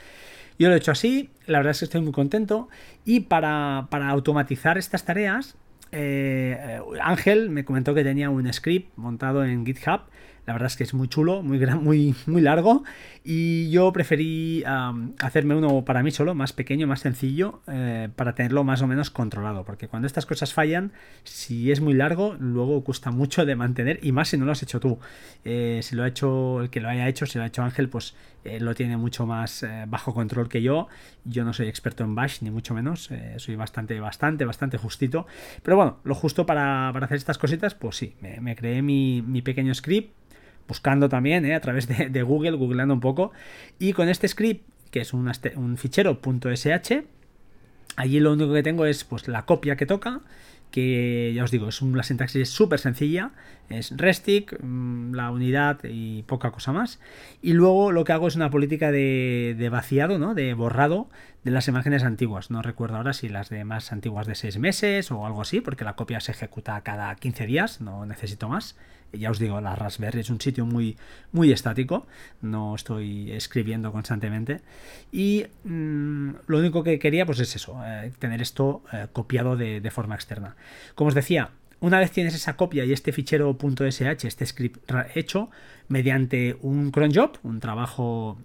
Yo 0.57 0.69
lo 0.69 0.75
he 0.75 0.77
hecho 0.77 0.91
así, 0.91 1.31
la 1.47 1.59
verdad 1.59 1.71
es 1.71 1.79
que 1.79 1.85
estoy 1.85 2.01
muy 2.01 2.13
contento, 2.13 2.69
y 3.03 3.21
para, 3.21 3.87
para 3.89 4.07
automatizar 4.09 4.77
estas 4.77 5.03
tareas, 5.03 5.57
eh, 5.91 6.79
Ángel 7.01 7.49
me 7.49 7.65
comentó 7.65 7.93
que 7.93 8.03
tenía 8.03 8.29
un 8.29 8.51
script 8.51 8.97
montado 8.97 9.43
en 9.43 9.65
GitHub 9.65 10.01
la 10.45 10.53
verdad 10.53 10.67
es 10.67 10.75
que 10.75 10.83
es 10.83 10.93
muy 10.93 11.07
chulo, 11.07 11.41
muy, 11.41 11.57
gran, 11.57 11.83
muy, 11.83 12.15
muy 12.25 12.41
largo. 12.41 12.83
Y 13.23 13.69
yo 13.69 13.93
preferí 13.93 14.63
hacerme 15.19 15.55
uno 15.55 15.85
para 15.85 16.03
mí 16.03 16.11
solo, 16.11 16.35
más 16.35 16.51
pequeño, 16.51 16.85
más 16.87 16.99
sencillo, 16.99 17.61
eh, 17.67 18.09
para 18.13 18.35
tenerlo 18.35 18.65
más 18.65 18.81
o 18.81 18.87
menos 18.87 19.09
controlado. 19.09 19.63
Porque 19.63 19.87
cuando 19.87 20.05
estas 20.05 20.25
cosas 20.25 20.53
fallan, 20.53 20.91
si 21.23 21.71
es 21.71 21.79
muy 21.79 21.93
largo, 21.93 22.35
luego 22.39 22.83
cuesta 22.83 23.11
mucho 23.11 23.45
de 23.45 23.55
mantener. 23.55 23.99
Y 24.01 24.11
más 24.11 24.29
si 24.29 24.37
no 24.37 24.45
lo 24.45 24.51
has 24.51 24.63
hecho 24.63 24.81
tú. 24.81 24.99
Eh, 25.45 25.79
si 25.81 25.95
lo 25.95 26.03
ha 26.03 26.07
hecho 26.07 26.61
el 26.61 26.69
que 26.69 26.81
lo 26.81 26.89
haya 26.89 27.07
hecho, 27.07 27.25
si 27.25 27.37
lo 27.37 27.45
ha 27.45 27.47
hecho 27.47 27.63
Ángel, 27.63 27.87
pues 27.87 28.13
eh, 28.43 28.59
lo 28.59 28.75
tiene 28.75 28.97
mucho 28.97 29.25
más 29.25 29.65
bajo 29.87 30.13
control 30.13 30.49
que 30.49 30.61
yo. 30.61 30.89
Yo 31.23 31.45
no 31.45 31.53
soy 31.53 31.69
experto 31.69 32.03
en 32.03 32.15
Bash, 32.15 32.41
ni 32.41 32.51
mucho 32.51 32.73
menos. 32.73 33.09
soy 33.37 33.55
bastante, 33.55 33.97
bastante, 34.01 34.43
bastante 34.43 34.77
justito. 34.77 35.25
Pero 35.61 35.77
bueno, 35.77 35.99
lo 36.03 36.15
justo 36.15 36.45
para, 36.45 36.89
hacer 36.89 37.15
estas 37.15 37.37
cositas, 37.37 37.75
pues 37.75 37.95
sí, 37.95 38.15
me, 38.41 38.57
creé 38.57 38.81
mi, 38.81 39.21
mi 39.21 39.41
pequeño 39.41 39.73
script 39.73 40.13
buscando 40.67 41.09
también 41.09 41.45
¿eh? 41.45 41.55
a 41.55 41.61
través 41.61 41.87
de, 41.87 42.23
Google, 42.23 42.51
googleando 42.51 42.93
un 42.93 42.99
poco. 42.99 43.31
Y 43.79 43.93
con 43.93 44.09
este 44.09 44.27
script, 44.27 44.67
que 44.91 45.01
es 45.01 45.13
un, 45.13 45.31
un 45.55 45.77
fichero 45.77 46.19
.sh, 46.21 47.03
allí 47.95 48.19
lo 48.19 48.33
único 48.33 48.53
que 48.53 48.63
tengo 48.63 48.85
es 48.85 49.03
pues, 49.03 49.27
la 49.27 49.45
copia 49.45 49.75
que 49.75 49.85
toca, 49.85 50.21
que 50.73 51.31
ya 51.35 51.43
os 51.43 51.51
digo, 51.51 51.69
es 51.69 51.83
una 51.83 52.01
sintaxis 52.01 52.49
súper 52.49 52.79
sencilla, 52.79 53.31
es 53.69 53.95
restic, 53.95 54.57
mm, 54.59 55.13
la 55.13 55.29
unidad 55.29 55.79
y 55.83 56.23
poca 56.23 56.49
cosa 56.49 56.73
más. 56.73 56.99
Y 57.43 57.53
luego 57.53 57.91
lo 57.91 58.03
que 58.03 58.11
hago 58.11 58.27
es 58.27 58.35
una 58.35 58.49
política 58.49 58.91
de, 58.91 59.55
de, 59.55 59.69
vaciado, 59.69 60.17
¿no? 60.17 60.33
de 60.33 60.55
borrado 60.55 61.09
de 61.43 61.51
las 61.51 61.67
imágenes 61.67 62.03
antiguas. 62.03 62.49
No 62.49 62.63
recuerdo 62.63 62.97
ahora 62.97 63.13
si 63.13 63.29
las 63.29 63.49
de 63.49 63.63
más 63.65 63.91
antiguas 63.91 64.25
de 64.25 64.33
6 64.33 64.57
meses 64.57 65.11
o 65.11 65.27
algo 65.27 65.41
así, 65.41 65.61
porque 65.61 65.83
la 65.83 65.95
copia 65.95 66.19
se 66.19 66.31
ejecuta 66.31 66.81
cada 66.81 67.13
15 67.15 67.45
días, 67.45 67.79
no 67.79 68.07
necesito 68.07 68.49
más 68.49 68.75
ya 69.13 69.31
os 69.31 69.39
digo, 69.39 69.61
la 69.61 69.75
Raspberry 69.75 70.21
es 70.21 70.29
un 70.29 70.41
sitio 70.41 70.65
muy, 70.65 70.97
muy 71.31 71.51
estático, 71.51 72.07
no 72.41 72.75
estoy 72.75 73.31
escribiendo 73.31 73.91
constantemente. 73.91 74.61
Y 75.11 75.45
mm, 75.63 76.29
lo 76.47 76.57
único 76.57 76.83
que 76.83 76.99
quería, 76.99 77.25
pues 77.25 77.39
es 77.39 77.55
eso, 77.55 77.79
eh, 77.85 78.11
tener 78.19 78.41
esto 78.41 78.83
eh, 78.91 79.07
copiado 79.13 79.55
de, 79.55 79.81
de 79.81 79.91
forma 79.91 80.15
externa. 80.15 80.55
Como 80.95 81.09
os 81.09 81.15
decía, 81.15 81.51
una 81.79 81.99
vez 81.99 82.11
tienes 82.11 82.33
esa 82.33 82.55
copia 82.55 82.85
y 82.85 82.93
este 82.93 83.11
fichero 83.11 83.57
.sh, 83.59 84.25
este 84.25 84.45
script 84.45 84.89
hecho, 85.15 85.49
mediante 85.89 86.57
un 86.61 86.91
cron 86.91 87.13
job, 87.13 87.37
un 87.43 87.59
trabajo 87.59 88.37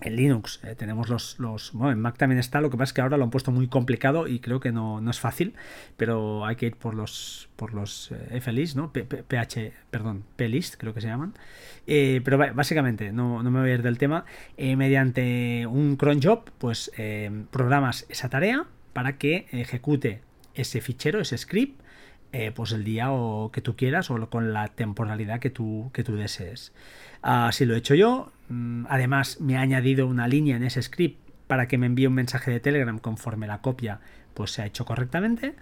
en 0.00 0.16
Linux 0.16 0.60
eh, 0.64 0.74
tenemos 0.76 1.08
los, 1.08 1.38
los, 1.38 1.72
Bueno, 1.72 1.92
en 1.92 2.00
Mac 2.00 2.16
también 2.16 2.38
está, 2.38 2.60
lo 2.60 2.70
que 2.70 2.76
pasa 2.76 2.90
es 2.90 2.92
que 2.92 3.00
ahora 3.00 3.16
lo 3.16 3.24
han 3.24 3.30
puesto 3.30 3.50
muy 3.50 3.68
complicado 3.68 4.28
y 4.28 4.38
creo 4.38 4.60
que 4.60 4.72
no, 4.72 5.02
es 5.10 5.20
fácil, 5.20 5.54
pero 5.96 6.44
hay 6.46 6.56
que 6.56 6.66
ir 6.66 6.76
por 6.76 6.94
los 6.94 7.48
por 7.56 7.74
los 7.74 8.12
eh, 8.12 8.40
FLIS, 8.40 8.76
¿no? 8.76 8.92
PH, 8.92 9.72
perdón, 9.90 10.22
plist, 10.36 10.76
creo 10.76 10.94
que 10.94 11.00
se 11.00 11.08
llaman. 11.08 11.34
Eh, 11.86 12.20
pero 12.24 12.38
básicamente, 12.38 13.10
no, 13.12 13.42
no, 13.42 13.50
me 13.50 13.60
voy 13.60 13.70
a 13.70 13.74
ir 13.74 13.82
del 13.82 13.98
tema. 13.98 14.24
mediante 14.56 15.66
un 15.66 15.96
cron 15.96 16.22
job, 16.22 16.50
pues 16.58 16.92
programas 17.50 18.06
esa 18.08 18.28
tarea 18.28 18.66
para 18.92 19.18
que 19.18 19.46
ejecute 19.50 20.20
ese 20.54 20.80
fichero, 20.80 21.20
ese 21.20 21.36
script, 21.36 21.80
pues 22.54 22.72
el 22.72 22.84
día 22.84 23.10
o 23.10 23.50
que 23.50 23.60
tú 23.60 23.74
quieras 23.74 24.10
o 24.10 24.30
con 24.30 24.52
la 24.52 24.68
temporalidad 24.68 25.40
que 25.40 25.50
tú, 25.50 25.90
que 25.92 26.04
tú 26.04 26.14
desees. 26.14 26.72
Así 27.22 27.64
lo 27.64 27.74
he 27.74 27.78
hecho 27.78 27.94
yo. 27.96 28.30
Mm, 28.48 28.86
además, 28.88 29.40
me 29.40 29.56
ha 29.56 29.60
añadido 29.60 30.06
una 30.06 30.28
línea 30.28 30.56
en 30.56 30.64
ese 30.64 30.82
script 30.82 31.18
para 31.46 31.66
que 31.66 31.78
me 31.78 31.86
envíe 31.86 32.06
un 32.06 32.14
mensaje 32.14 32.50
de 32.50 32.60
Telegram 32.60 32.98
conforme 32.98 33.46
la 33.46 33.60
copia 33.60 34.00
pues 34.34 34.52
se 34.52 34.62
ha 34.62 34.66
hecho 34.66 34.84
correctamente 34.84 35.56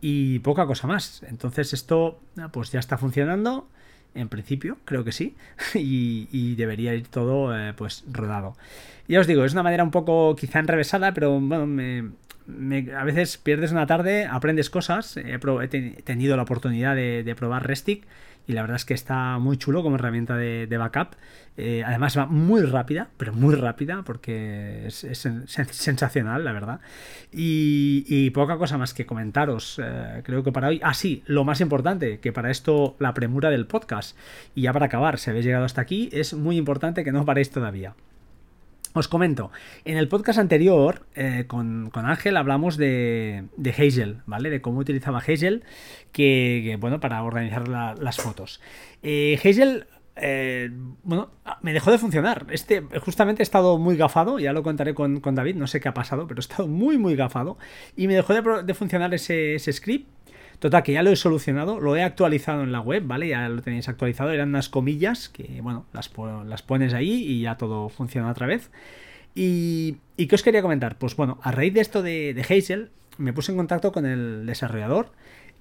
y 0.00 0.40
poca 0.40 0.66
cosa 0.66 0.88
más. 0.88 1.22
Entonces 1.28 1.72
esto 1.72 2.20
pues 2.52 2.72
ya 2.72 2.80
está 2.80 2.98
funcionando. 2.98 3.68
En 4.14 4.28
principio, 4.28 4.78
creo 4.84 5.04
que 5.04 5.12
sí. 5.12 5.36
Y, 5.74 6.54
debería 6.56 6.94
ir 6.94 7.06
todo 7.06 7.56
eh, 7.56 7.72
pues 7.74 8.04
rodado. 8.10 8.56
Ya 9.08 9.20
os 9.20 9.26
digo, 9.26 9.44
es 9.44 9.52
una 9.52 9.62
manera 9.62 9.84
un 9.84 9.90
poco 9.90 10.34
quizá 10.34 10.58
enrevesada, 10.58 11.12
pero 11.14 11.38
bueno, 11.38 11.66
me, 11.66 12.10
a 12.48 13.04
veces 13.04 13.38
pierdes 13.38 13.72
una 13.72 13.86
tarde, 13.86 14.26
aprendes 14.26 14.70
cosas. 14.70 15.16
He, 15.16 15.38
tenido 16.04 16.36
la 16.36 16.42
oportunidad 16.42 16.94
de, 16.94 17.34
probar 17.36 17.66
Restic 17.66 18.06
y 18.46 18.52
la 18.52 18.62
verdad 18.62 18.76
es 18.76 18.84
que 18.84 18.94
está 18.94 19.38
muy 19.38 19.56
chulo 19.56 19.82
como 19.82 19.96
herramienta 19.96 20.36
de, 20.36 20.76
backup. 20.78 21.16
Eh, 21.58 21.82
además 21.84 22.16
va 22.16 22.26
muy 22.26 22.62
rápida, 22.62 23.08
pero 23.16 23.32
muy 23.32 23.54
rápida 23.54 24.02
porque 24.04 24.86
es, 24.86 25.06
sensacional, 25.70 26.44
la 26.44 26.52
verdad. 26.52 26.80
Y, 27.32 28.30
poca 28.30 28.58
cosa 28.58 28.78
más 28.78 28.94
que 28.94 29.06
comentaros, 29.06 29.80
eh, 29.82 30.22
creo 30.24 30.44
que 30.44 30.52
para 30.52 30.68
hoy. 30.68 30.80
Ah, 30.82 30.94
sí, 30.94 31.22
lo 31.26 31.44
más 31.44 31.60
importante, 31.60 32.20
que 32.20 32.32
para 32.32 32.50
esto 32.50 32.96
la 33.00 33.14
premura 33.14 33.50
del 33.50 33.66
podcast. 33.66 34.16
Y 34.54 34.62
ya 34.62 34.72
para 34.72 34.86
acabar, 34.86 35.18
si 35.18 35.30
habéis 35.30 35.46
llegado 35.46 35.64
hasta 35.64 35.80
aquí, 35.80 36.08
es 36.12 36.34
muy 36.34 36.56
importante 36.56 37.02
que 37.02 37.12
no 37.12 37.24
paréis 37.24 37.50
todavía. 37.50 37.94
Os 38.96 39.08
comento, 39.08 39.50
en 39.84 39.98
el 39.98 40.08
podcast 40.08 40.38
anterior 40.38 41.04
eh, 41.14 41.44
con, 41.46 41.90
Ángel 41.92 42.38
hablamos 42.38 42.78
de, 42.78 43.44
de, 43.58 43.70
Hazel, 43.70 44.22
¿vale? 44.24 44.48
De 44.48 44.62
cómo 44.62 44.78
utilizaba 44.78 45.18
Hazel, 45.18 45.64
que, 46.12 46.78
bueno, 46.80 46.98
para 46.98 47.22
organizar 47.22 47.68
las 47.68 48.16
fotos. 48.16 48.62
Eh, 49.02 49.38
Hazel 49.44 49.86
eh, 50.16 50.70
bueno, 51.02 51.30
me 51.60 51.74
dejó 51.74 51.90
de 51.90 51.98
funcionar. 51.98 52.46
Este, 52.50 52.82
justamente 53.00 53.42
he 53.42 53.44
estado 53.44 53.76
muy 53.78 53.96
gafado, 53.96 54.38
ya 54.38 54.52
lo 54.52 54.62
contaré 54.62 54.94
con, 54.94 55.20
David, 55.20 55.56
no 55.56 55.66
sé 55.66 55.78
qué 55.80 55.88
ha 55.88 55.94
pasado, 55.94 56.26
pero 56.26 56.38
he 56.38 56.40
estado 56.40 56.66
muy, 56.66 56.96
muy 56.96 57.16
gafado. 57.16 57.58
Y 57.96 58.06
me 58.08 58.14
dejó 58.14 58.32
de, 58.62 58.74
funcionar 58.74 59.12
ese, 59.12 59.58
script. 59.58 60.10
Total, 60.58 60.82
que 60.82 60.92
ya 60.92 61.02
lo 61.02 61.10
he 61.10 61.16
solucionado, 61.16 61.80
lo 61.80 61.96
he 61.96 62.02
actualizado 62.02 62.62
en 62.62 62.72
la 62.72 62.80
web, 62.80 63.04
¿vale? 63.06 63.28
Ya 63.28 63.48
lo 63.48 63.60
tenéis 63.62 63.88
actualizado, 63.88 64.30
eran 64.30 64.48
unas 64.48 64.68
comillas 64.68 65.28
que, 65.28 65.60
bueno, 65.60 65.86
las, 65.92 66.10
las 66.46 66.62
pones 66.62 66.94
ahí 66.94 67.24
y 67.24 67.42
ya 67.42 67.56
todo 67.56 67.88
funciona 67.88 68.30
otra 68.30 68.46
vez. 68.46 68.70
Y, 69.34 69.96
¿Y 70.16 70.28
qué 70.28 70.34
os 70.34 70.42
quería 70.42 70.62
comentar? 70.62 70.96
Pues 70.96 71.14
bueno, 71.14 71.38
a 71.42 71.52
raíz 71.52 71.74
de 71.74 71.80
esto 71.80 72.02
de, 72.02 72.32
de 72.32 72.42
Hazel, 72.42 72.90
me 73.18 73.32
puse 73.32 73.52
en 73.52 73.58
contacto 73.58 73.92
con 73.92 74.06
el 74.06 74.46
desarrollador 74.46 75.12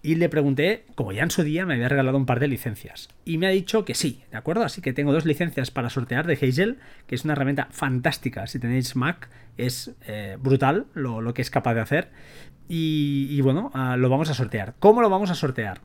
y 0.06 0.14
le 0.14 0.30
pregunté, 0.30 0.86
como 0.94 1.14
ya 1.14 1.24
en 1.24 1.32
su 1.32 1.42
día 1.42 1.66
me 1.66 1.74
había 1.74 1.90
regalado 1.90 2.16
un 2.16 2.28
par 2.28 2.40
de 2.40 2.48
licencias. 2.48 3.10
Y 3.26 3.40
me 3.40 3.48
ha 3.48 3.50
dicho 3.50 3.86
que 3.86 3.96
sí, 3.96 4.22
¿de 4.30 4.38
acuerdo? 4.38 4.64
Así 4.64 4.80
que 4.80 4.94
tengo 4.94 5.12
dos 5.12 5.26
licencias 5.26 5.72
para 5.72 5.90
sortear 5.90 6.28
de 6.28 6.34
Hazel, 6.34 6.78
que 7.08 7.16
es 7.16 7.24
una 7.24 7.34
herramienta 7.34 7.70
fantástica. 7.72 8.46
Si 8.46 8.60
tenéis 8.60 8.96
Mac, 8.96 9.30
es 9.58 9.96
eh, 10.06 10.38
brutal 10.40 10.86
lo, 10.94 11.34
que 11.34 11.42
es 11.42 11.50
capaz 11.50 11.74
de 11.74 11.82
hacer. 11.82 12.12
Y, 12.70 13.42
bueno, 13.42 13.72
ah, 13.74 13.98
lo 13.98 14.10
vamos 14.10 14.30
a 14.30 14.36
sortear. 14.36 14.76
¿Cómo 14.78 15.02
lo 15.02 15.10
vamos 15.10 15.32
a 15.32 15.36
sortear? 15.36 15.82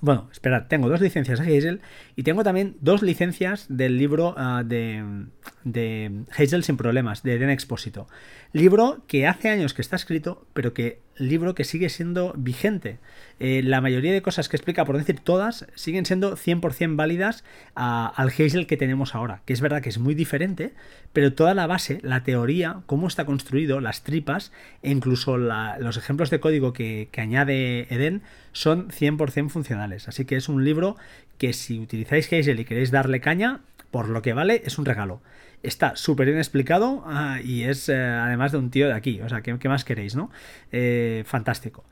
Bueno, 0.00 0.28
esperad, 0.30 0.66
tengo 0.68 0.88
dos 0.88 1.00
licencias 1.00 1.40
de 1.40 1.58
Hazel 1.58 1.80
y 2.14 2.22
tengo 2.22 2.44
también 2.44 2.76
dos 2.80 3.02
licencias 3.02 3.66
del 3.68 3.98
libro 3.98 4.34
ah, 4.36 4.62
de, 4.64 5.26
de 5.64 6.22
Hazel 6.36 6.62
sin 6.62 6.76
problemas, 6.76 7.24
de 7.24 7.36
Den 7.36 7.50
Expósito. 7.50 8.06
Libro 8.52 9.02
que 9.08 9.26
hace 9.26 9.48
años 9.48 9.74
que 9.74 9.82
está 9.82 9.96
escrito, 9.96 10.46
pero 10.52 10.72
que 10.72 11.00
libro 11.18 11.54
que 11.54 11.64
sigue 11.64 11.88
siendo 11.88 12.34
vigente. 12.36 12.98
Eh, 13.40 13.62
la 13.64 13.80
mayoría 13.80 14.12
de 14.12 14.22
cosas 14.22 14.48
que 14.48 14.56
explica, 14.56 14.84
por 14.84 14.96
decir 14.98 15.20
todas, 15.20 15.66
siguen 15.74 16.06
siendo 16.06 16.36
100% 16.36 16.96
válidas 16.96 17.44
al 17.74 18.28
Hazel 18.28 18.66
que 18.66 18.76
tenemos 18.76 19.14
ahora, 19.14 19.42
que 19.44 19.52
es 19.52 19.60
verdad 19.60 19.82
que 19.82 19.88
es 19.88 19.98
muy 19.98 20.14
diferente, 20.14 20.72
pero 21.12 21.32
toda 21.32 21.54
la 21.54 21.66
base, 21.66 22.00
la 22.02 22.22
teoría, 22.22 22.82
cómo 22.86 23.06
está 23.06 23.24
construido, 23.24 23.80
las 23.80 24.02
tripas 24.02 24.52
e 24.82 24.90
incluso 24.90 25.36
los 25.36 25.96
ejemplos 25.96 26.30
de 26.30 26.40
código 26.40 26.72
que, 26.72 27.08
que 27.12 27.20
añade 27.20 27.86
Eden 27.94 28.22
son 28.52 28.88
100% 28.88 29.50
funcionales. 29.50 30.08
Así 30.08 30.24
que 30.24 30.36
es 30.36 30.48
un 30.48 30.64
libro 30.64 30.96
que 31.38 31.52
si 31.52 31.78
utilizáis 31.78 32.26
Hazel 32.32 32.60
y 32.60 32.64
queréis 32.64 32.90
darle 32.90 33.20
caña, 33.20 33.60
por 33.90 34.08
lo 34.08 34.22
que 34.22 34.32
vale, 34.32 34.62
es 34.64 34.78
un 34.78 34.84
regalo. 34.84 35.22
Está 35.62 35.96
súper 35.96 36.26
bien 36.26 36.38
explicado 36.38 37.02
ah, 37.06 37.40
y 37.42 37.64
es 37.64 37.88
eh, 37.88 37.96
además 37.96 38.52
de 38.52 38.58
un 38.58 38.70
tío 38.70 38.86
de 38.86 38.94
aquí. 38.94 39.20
O 39.20 39.28
sea, 39.28 39.42
¿qué, 39.42 39.68
más 39.68 39.84
queréis, 39.84 40.14
no? 40.14 40.30
Eh, 40.70 41.24
fantástico. 41.26 41.84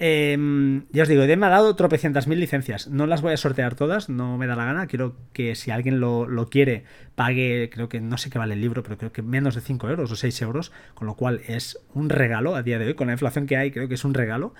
Em, 0.00 0.86
ya 0.90 1.04
os 1.04 1.08
digo, 1.08 1.22
me 1.24 1.46
ha 1.46 1.50
dado 1.50 1.76
tropecientas 1.76 2.26
mil 2.26 2.40
licencias. 2.40 2.88
No 2.88 3.06
las 3.06 3.22
voy 3.22 3.32
a 3.32 3.36
sortear 3.36 3.76
todas, 3.76 4.08
no 4.08 4.36
me 4.36 4.48
da 4.48 4.56
la 4.56 4.64
gana. 4.64 4.88
Quiero 4.88 5.16
que 5.32 5.54
si 5.54 5.70
alguien 5.70 6.00
lo, 6.00 6.48
quiere, 6.50 6.84
pague, 7.14 7.70
creo 7.72 7.88
que 7.88 8.00
no 8.00 8.18
sé 8.18 8.28
qué 8.28 8.38
vale 8.38 8.54
el 8.54 8.60
libro, 8.60 8.82
pero 8.82 8.98
creo 8.98 9.12
que 9.12 9.22
menos 9.22 9.54
de 9.54 9.60
5 9.60 9.88
euros 9.88 10.10
o 10.10 10.16
6 10.16 10.42
euros, 10.42 10.72
con 10.94 11.06
lo 11.06 11.14
cual 11.14 11.42
es 11.46 11.78
un 11.94 12.10
regalo 12.10 12.56
a 12.56 12.62
día 12.64 12.80
de 12.80 12.88
hoy. 12.88 12.94
Con 12.94 13.06
la 13.06 13.12
inflación 13.12 13.46
que 13.46 13.56
hay, 13.56 13.70
creo 13.70 13.86
que 13.86 13.94
es 13.94 14.04
un 14.04 14.14
regalo. 14.14 14.54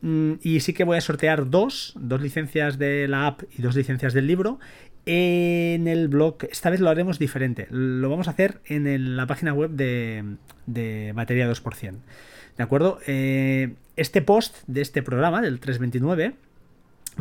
Mm, 0.00 0.34
y 0.42 0.60
sí 0.60 0.72
que 0.72 0.84
voy 0.84 0.96
a 0.96 1.02
sortear 1.02 1.50
dos, 1.50 1.92
dos 2.00 2.22
licencias 2.22 2.78
de 2.78 3.08
la 3.08 3.26
app 3.26 3.42
y 3.56 3.60
dos 3.60 3.76
licencias 3.76 4.14
del 4.14 4.26
libro 4.26 4.58
en 5.10 5.88
el 5.88 6.08
blog. 6.08 6.44
Esta 6.50 6.68
vez 6.68 6.80
lo 6.80 6.90
haremos 6.90 7.18
diferente. 7.18 7.66
Lo 7.70 8.10
vamos 8.10 8.28
a 8.28 8.32
hacer 8.32 8.60
en 8.66 9.16
la 9.16 9.26
página 9.26 9.54
web 9.54 9.70
de, 9.70 10.36
de 10.66 11.12
Batería 11.14 11.50
2%. 11.50 11.94
¿De 12.58 12.62
acuerdo? 12.62 12.98
Eh, 13.06 13.74
este 13.96 14.20
post 14.20 14.58
de 14.66 14.82
este 14.82 15.02
programa, 15.02 15.40
del 15.40 15.60
329, 15.60 16.34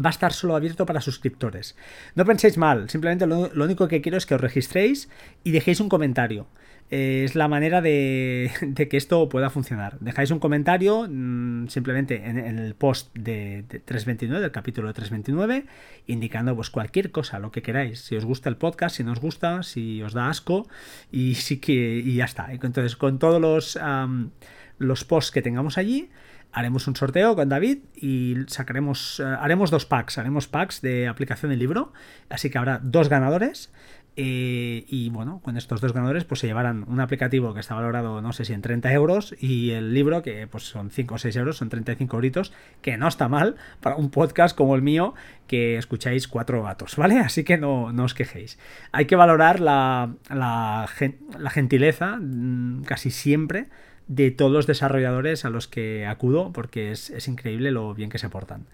va 0.04 0.10
a 0.10 0.12
estar 0.12 0.34
solo 0.34 0.56
abierto 0.56 0.86
para 0.86 1.00
suscriptores. 1.00 1.78
No 2.16 2.26
penséis 2.26 2.58
mal, 2.58 2.90
simplemente 2.90 3.26
lo, 3.26 3.50
único 3.64 3.88
que 3.88 4.02
quiero 4.02 4.18
es 4.18 4.26
que 4.26 4.36
os 4.36 4.42
registréis 4.42 5.10
y 5.44 5.52
dejéis 5.52 5.80
un 5.80 5.88
comentario. 5.88 6.48
Eh, 6.90 7.24
es 7.26 7.36
la 7.36 7.48
manera 7.48 7.82
de, 7.82 8.50
que 8.90 8.98
esto 8.98 9.28
pueda 9.30 9.50
funcionar. 9.50 10.00
Dejáis 10.00 10.32
un 10.32 10.40
comentario 10.40 11.08
mm, 11.10 11.68
simplemente 11.68 12.26
en, 12.26 12.38
el 12.38 12.76
post 12.76 13.14
de, 13.14 13.64
329, 13.68 14.42
del 14.42 14.52
capítulo 14.52 14.88
de 14.88 14.94
329, 14.94 15.66
indicando 16.08 16.56
pues 16.56 16.70
cualquier 16.70 17.12
cosa, 17.12 17.40
lo 17.40 17.52
que 17.52 17.62
queráis. 17.62 18.00
Si 18.02 18.16
os 18.16 18.26
gusta 18.26 18.50
el 18.50 18.58
podcast, 18.58 18.98
si 18.98 19.04
no 19.04 19.12
os 19.12 19.20
gusta, 19.20 19.64
si 19.64 20.02
os 20.02 20.14
da 20.14 20.30
asco 20.30 20.68
y 21.12 21.36
sí 21.36 21.60
que 21.60 21.74
y 21.74 22.16
ya 22.16 22.26
está. 22.26 22.52
Entonces 22.52 22.96
con 22.96 23.20
todos 23.20 23.42
los, 23.42 23.78
los 24.78 25.04
posts 25.04 25.32
que 25.32 25.42
tengamos 25.42 25.78
allí, 25.78 26.10
haremos 26.52 26.88
un 26.88 26.96
sorteo 26.96 27.36
con 27.36 27.50
David 27.50 27.80
y 27.96 28.36
sacaremos, 28.48 29.20
eh, 29.20 29.24
haremos 29.24 29.70
dos 29.72 29.86
packs, 29.86 30.18
haremos 30.18 30.48
packs 30.48 30.82
de 30.82 31.08
aplicación 31.08 31.52
del 31.52 31.60
libro, 31.60 31.94
así 32.30 32.50
que 32.50 32.58
habrá 32.58 32.80
dos 32.82 33.10
ganadores. 33.10 33.72
Eh, 34.20 34.84
y 34.88 35.12
bueno, 35.12 35.42
con 35.44 35.58
estos 35.58 35.80
dos 35.80 35.94
ganadores 35.94 36.24
pues 36.24 36.40
se 36.40 36.48
llevarán 36.48 36.86
un 36.88 37.00
aplicativo 37.00 37.54
que 37.54 37.60
está 37.60 37.76
valorado 37.76 38.20
no 38.20 38.34
sé 38.34 38.46
si 38.46 38.54
en 38.54 38.64
30 38.64 38.92
euros 38.92 39.36
y 39.40 39.70
el 39.70 39.94
libro 39.94 40.24
que 40.24 40.48
pues 40.48 40.64
son 40.64 40.90
5 40.90 41.14
o 41.14 41.18
6 41.20 41.36
euros, 41.36 41.58
son 41.58 41.70
35 41.70 42.18
euritos, 42.18 42.52
que 42.82 42.98
no 42.98 43.08
está 43.08 43.28
mal 43.28 43.58
para 43.80 43.96
un 43.96 44.10
podcast 44.10 44.58
como 44.58 44.74
el 44.74 44.82
mío 44.82 45.14
que 45.46 45.78
escucháis 45.78 46.28
cuatro 46.28 46.64
gatos, 46.64 46.96
¿vale? 46.96 47.20
Así 47.20 47.44
que 47.44 47.60
no, 47.60 47.94
no 47.94 48.06
os 48.06 48.16
quejéis. 48.16 48.58
Hay 48.92 49.06
que 49.06 49.16
valorar 49.16 49.60
la, 49.60 50.16
la, 50.32 50.88
gentileza 51.52 52.18
mm, 52.20 52.86
casi 52.86 53.12
siempre 53.12 53.68
de 54.08 54.32
todos 54.32 54.52
los 54.52 54.68
desarrolladores 54.68 55.46
a 55.46 55.50
los 55.50 55.68
que 55.68 56.06
acudo 56.06 56.52
porque 56.54 56.92
es, 56.92 57.28
increíble 57.28 57.72
lo 57.72 57.94
bien 57.94 58.10
que 58.10 58.18
se 58.18 58.30
portan. 58.30 58.66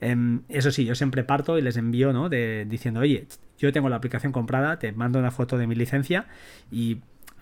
Em, 0.00 0.42
eso 0.48 0.70
sí, 0.70 0.84
yo 0.84 0.94
siempre 0.94 1.24
parto 1.24 1.58
y 1.58 1.62
les 1.62 1.76
envío, 1.76 2.12
¿no? 2.12 2.28
De, 2.28 2.66
diciendo, 2.68 3.00
oye, 3.00 3.26
yo 3.58 3.72
tengo 3.72 3.88
la 3.88 3.96
aplicación 3.96 4.32
comprada, 4.32 4.78
te 4.78 4.92
mando 4.92 5.18
una 5.18 5.30
foto 5.30 5.58
de 5.58 5.66
mi 5.66 5.74
licencia 5.74 6.26
y 6.72 6.98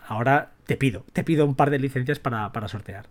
ahora 0.06 0.52
te 0.66 0.76
pido, 0.76 1.04
te 1.12 1.24
pido 1.24 1.46
un 1.46 1.54
par 1.54 1.70
de 1.70 1.78
licencias 1.78 2.18
para, 2.18 2.68
sortear. 2.68 3.06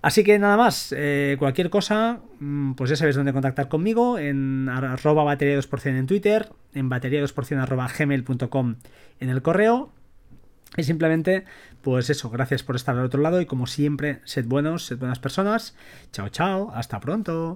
Así 0.00 0.22
que 0.22 0.38
nada 0.38 0.56
más, 0.56 0.94
eh, 0.96 1.36
cualquier 1.38 1.70
cosa, 1.70 2.20
mm, 2.38 2.74
pues 2.74 2.90
ya 2.90 2.96
sabéis 2.96 3.16
dónde 3.16 3.32
contactar 3.32 3.68
conmigo, 3.68 4.18
en 4.18 4.68
arroba 4.68 5.24
batería 5.24 5.56
2% 5.56 5.98
en 5.98 6.06
Twitter, 6.06 6.48
en 6.74 6.88
batería 6.88 7.22
2% 7.22 7.62
arroba 7.62 7.88
gmail.com 7.88 8.76
en 9.20 9.28
el 9.30 9.42
correo 9.42 9.93
y 10.76 10.84
simplemente, 10.84 11.44
pues 11.82 12.10
eso, 12.10 12.30
gracias 12.30 12.62
por 12.62 12.76
estar 12.76 12.96
al 12.96 13.04
otro 13.04 13.20
lado 13.20 13.40
y 13.40 13.46
como 13.46 13.66
siempre, 13.66 14.20
sed 14.24 14.46
buenos, 14.46 14.86
sed 14.86 14.98
buenas 14.98 15.18
personas. 15.18 15.74
Chao, 16.12 16.28
chao, 16.28 16.72
hasta 16.74 17.00
pronto. 17.00 17.52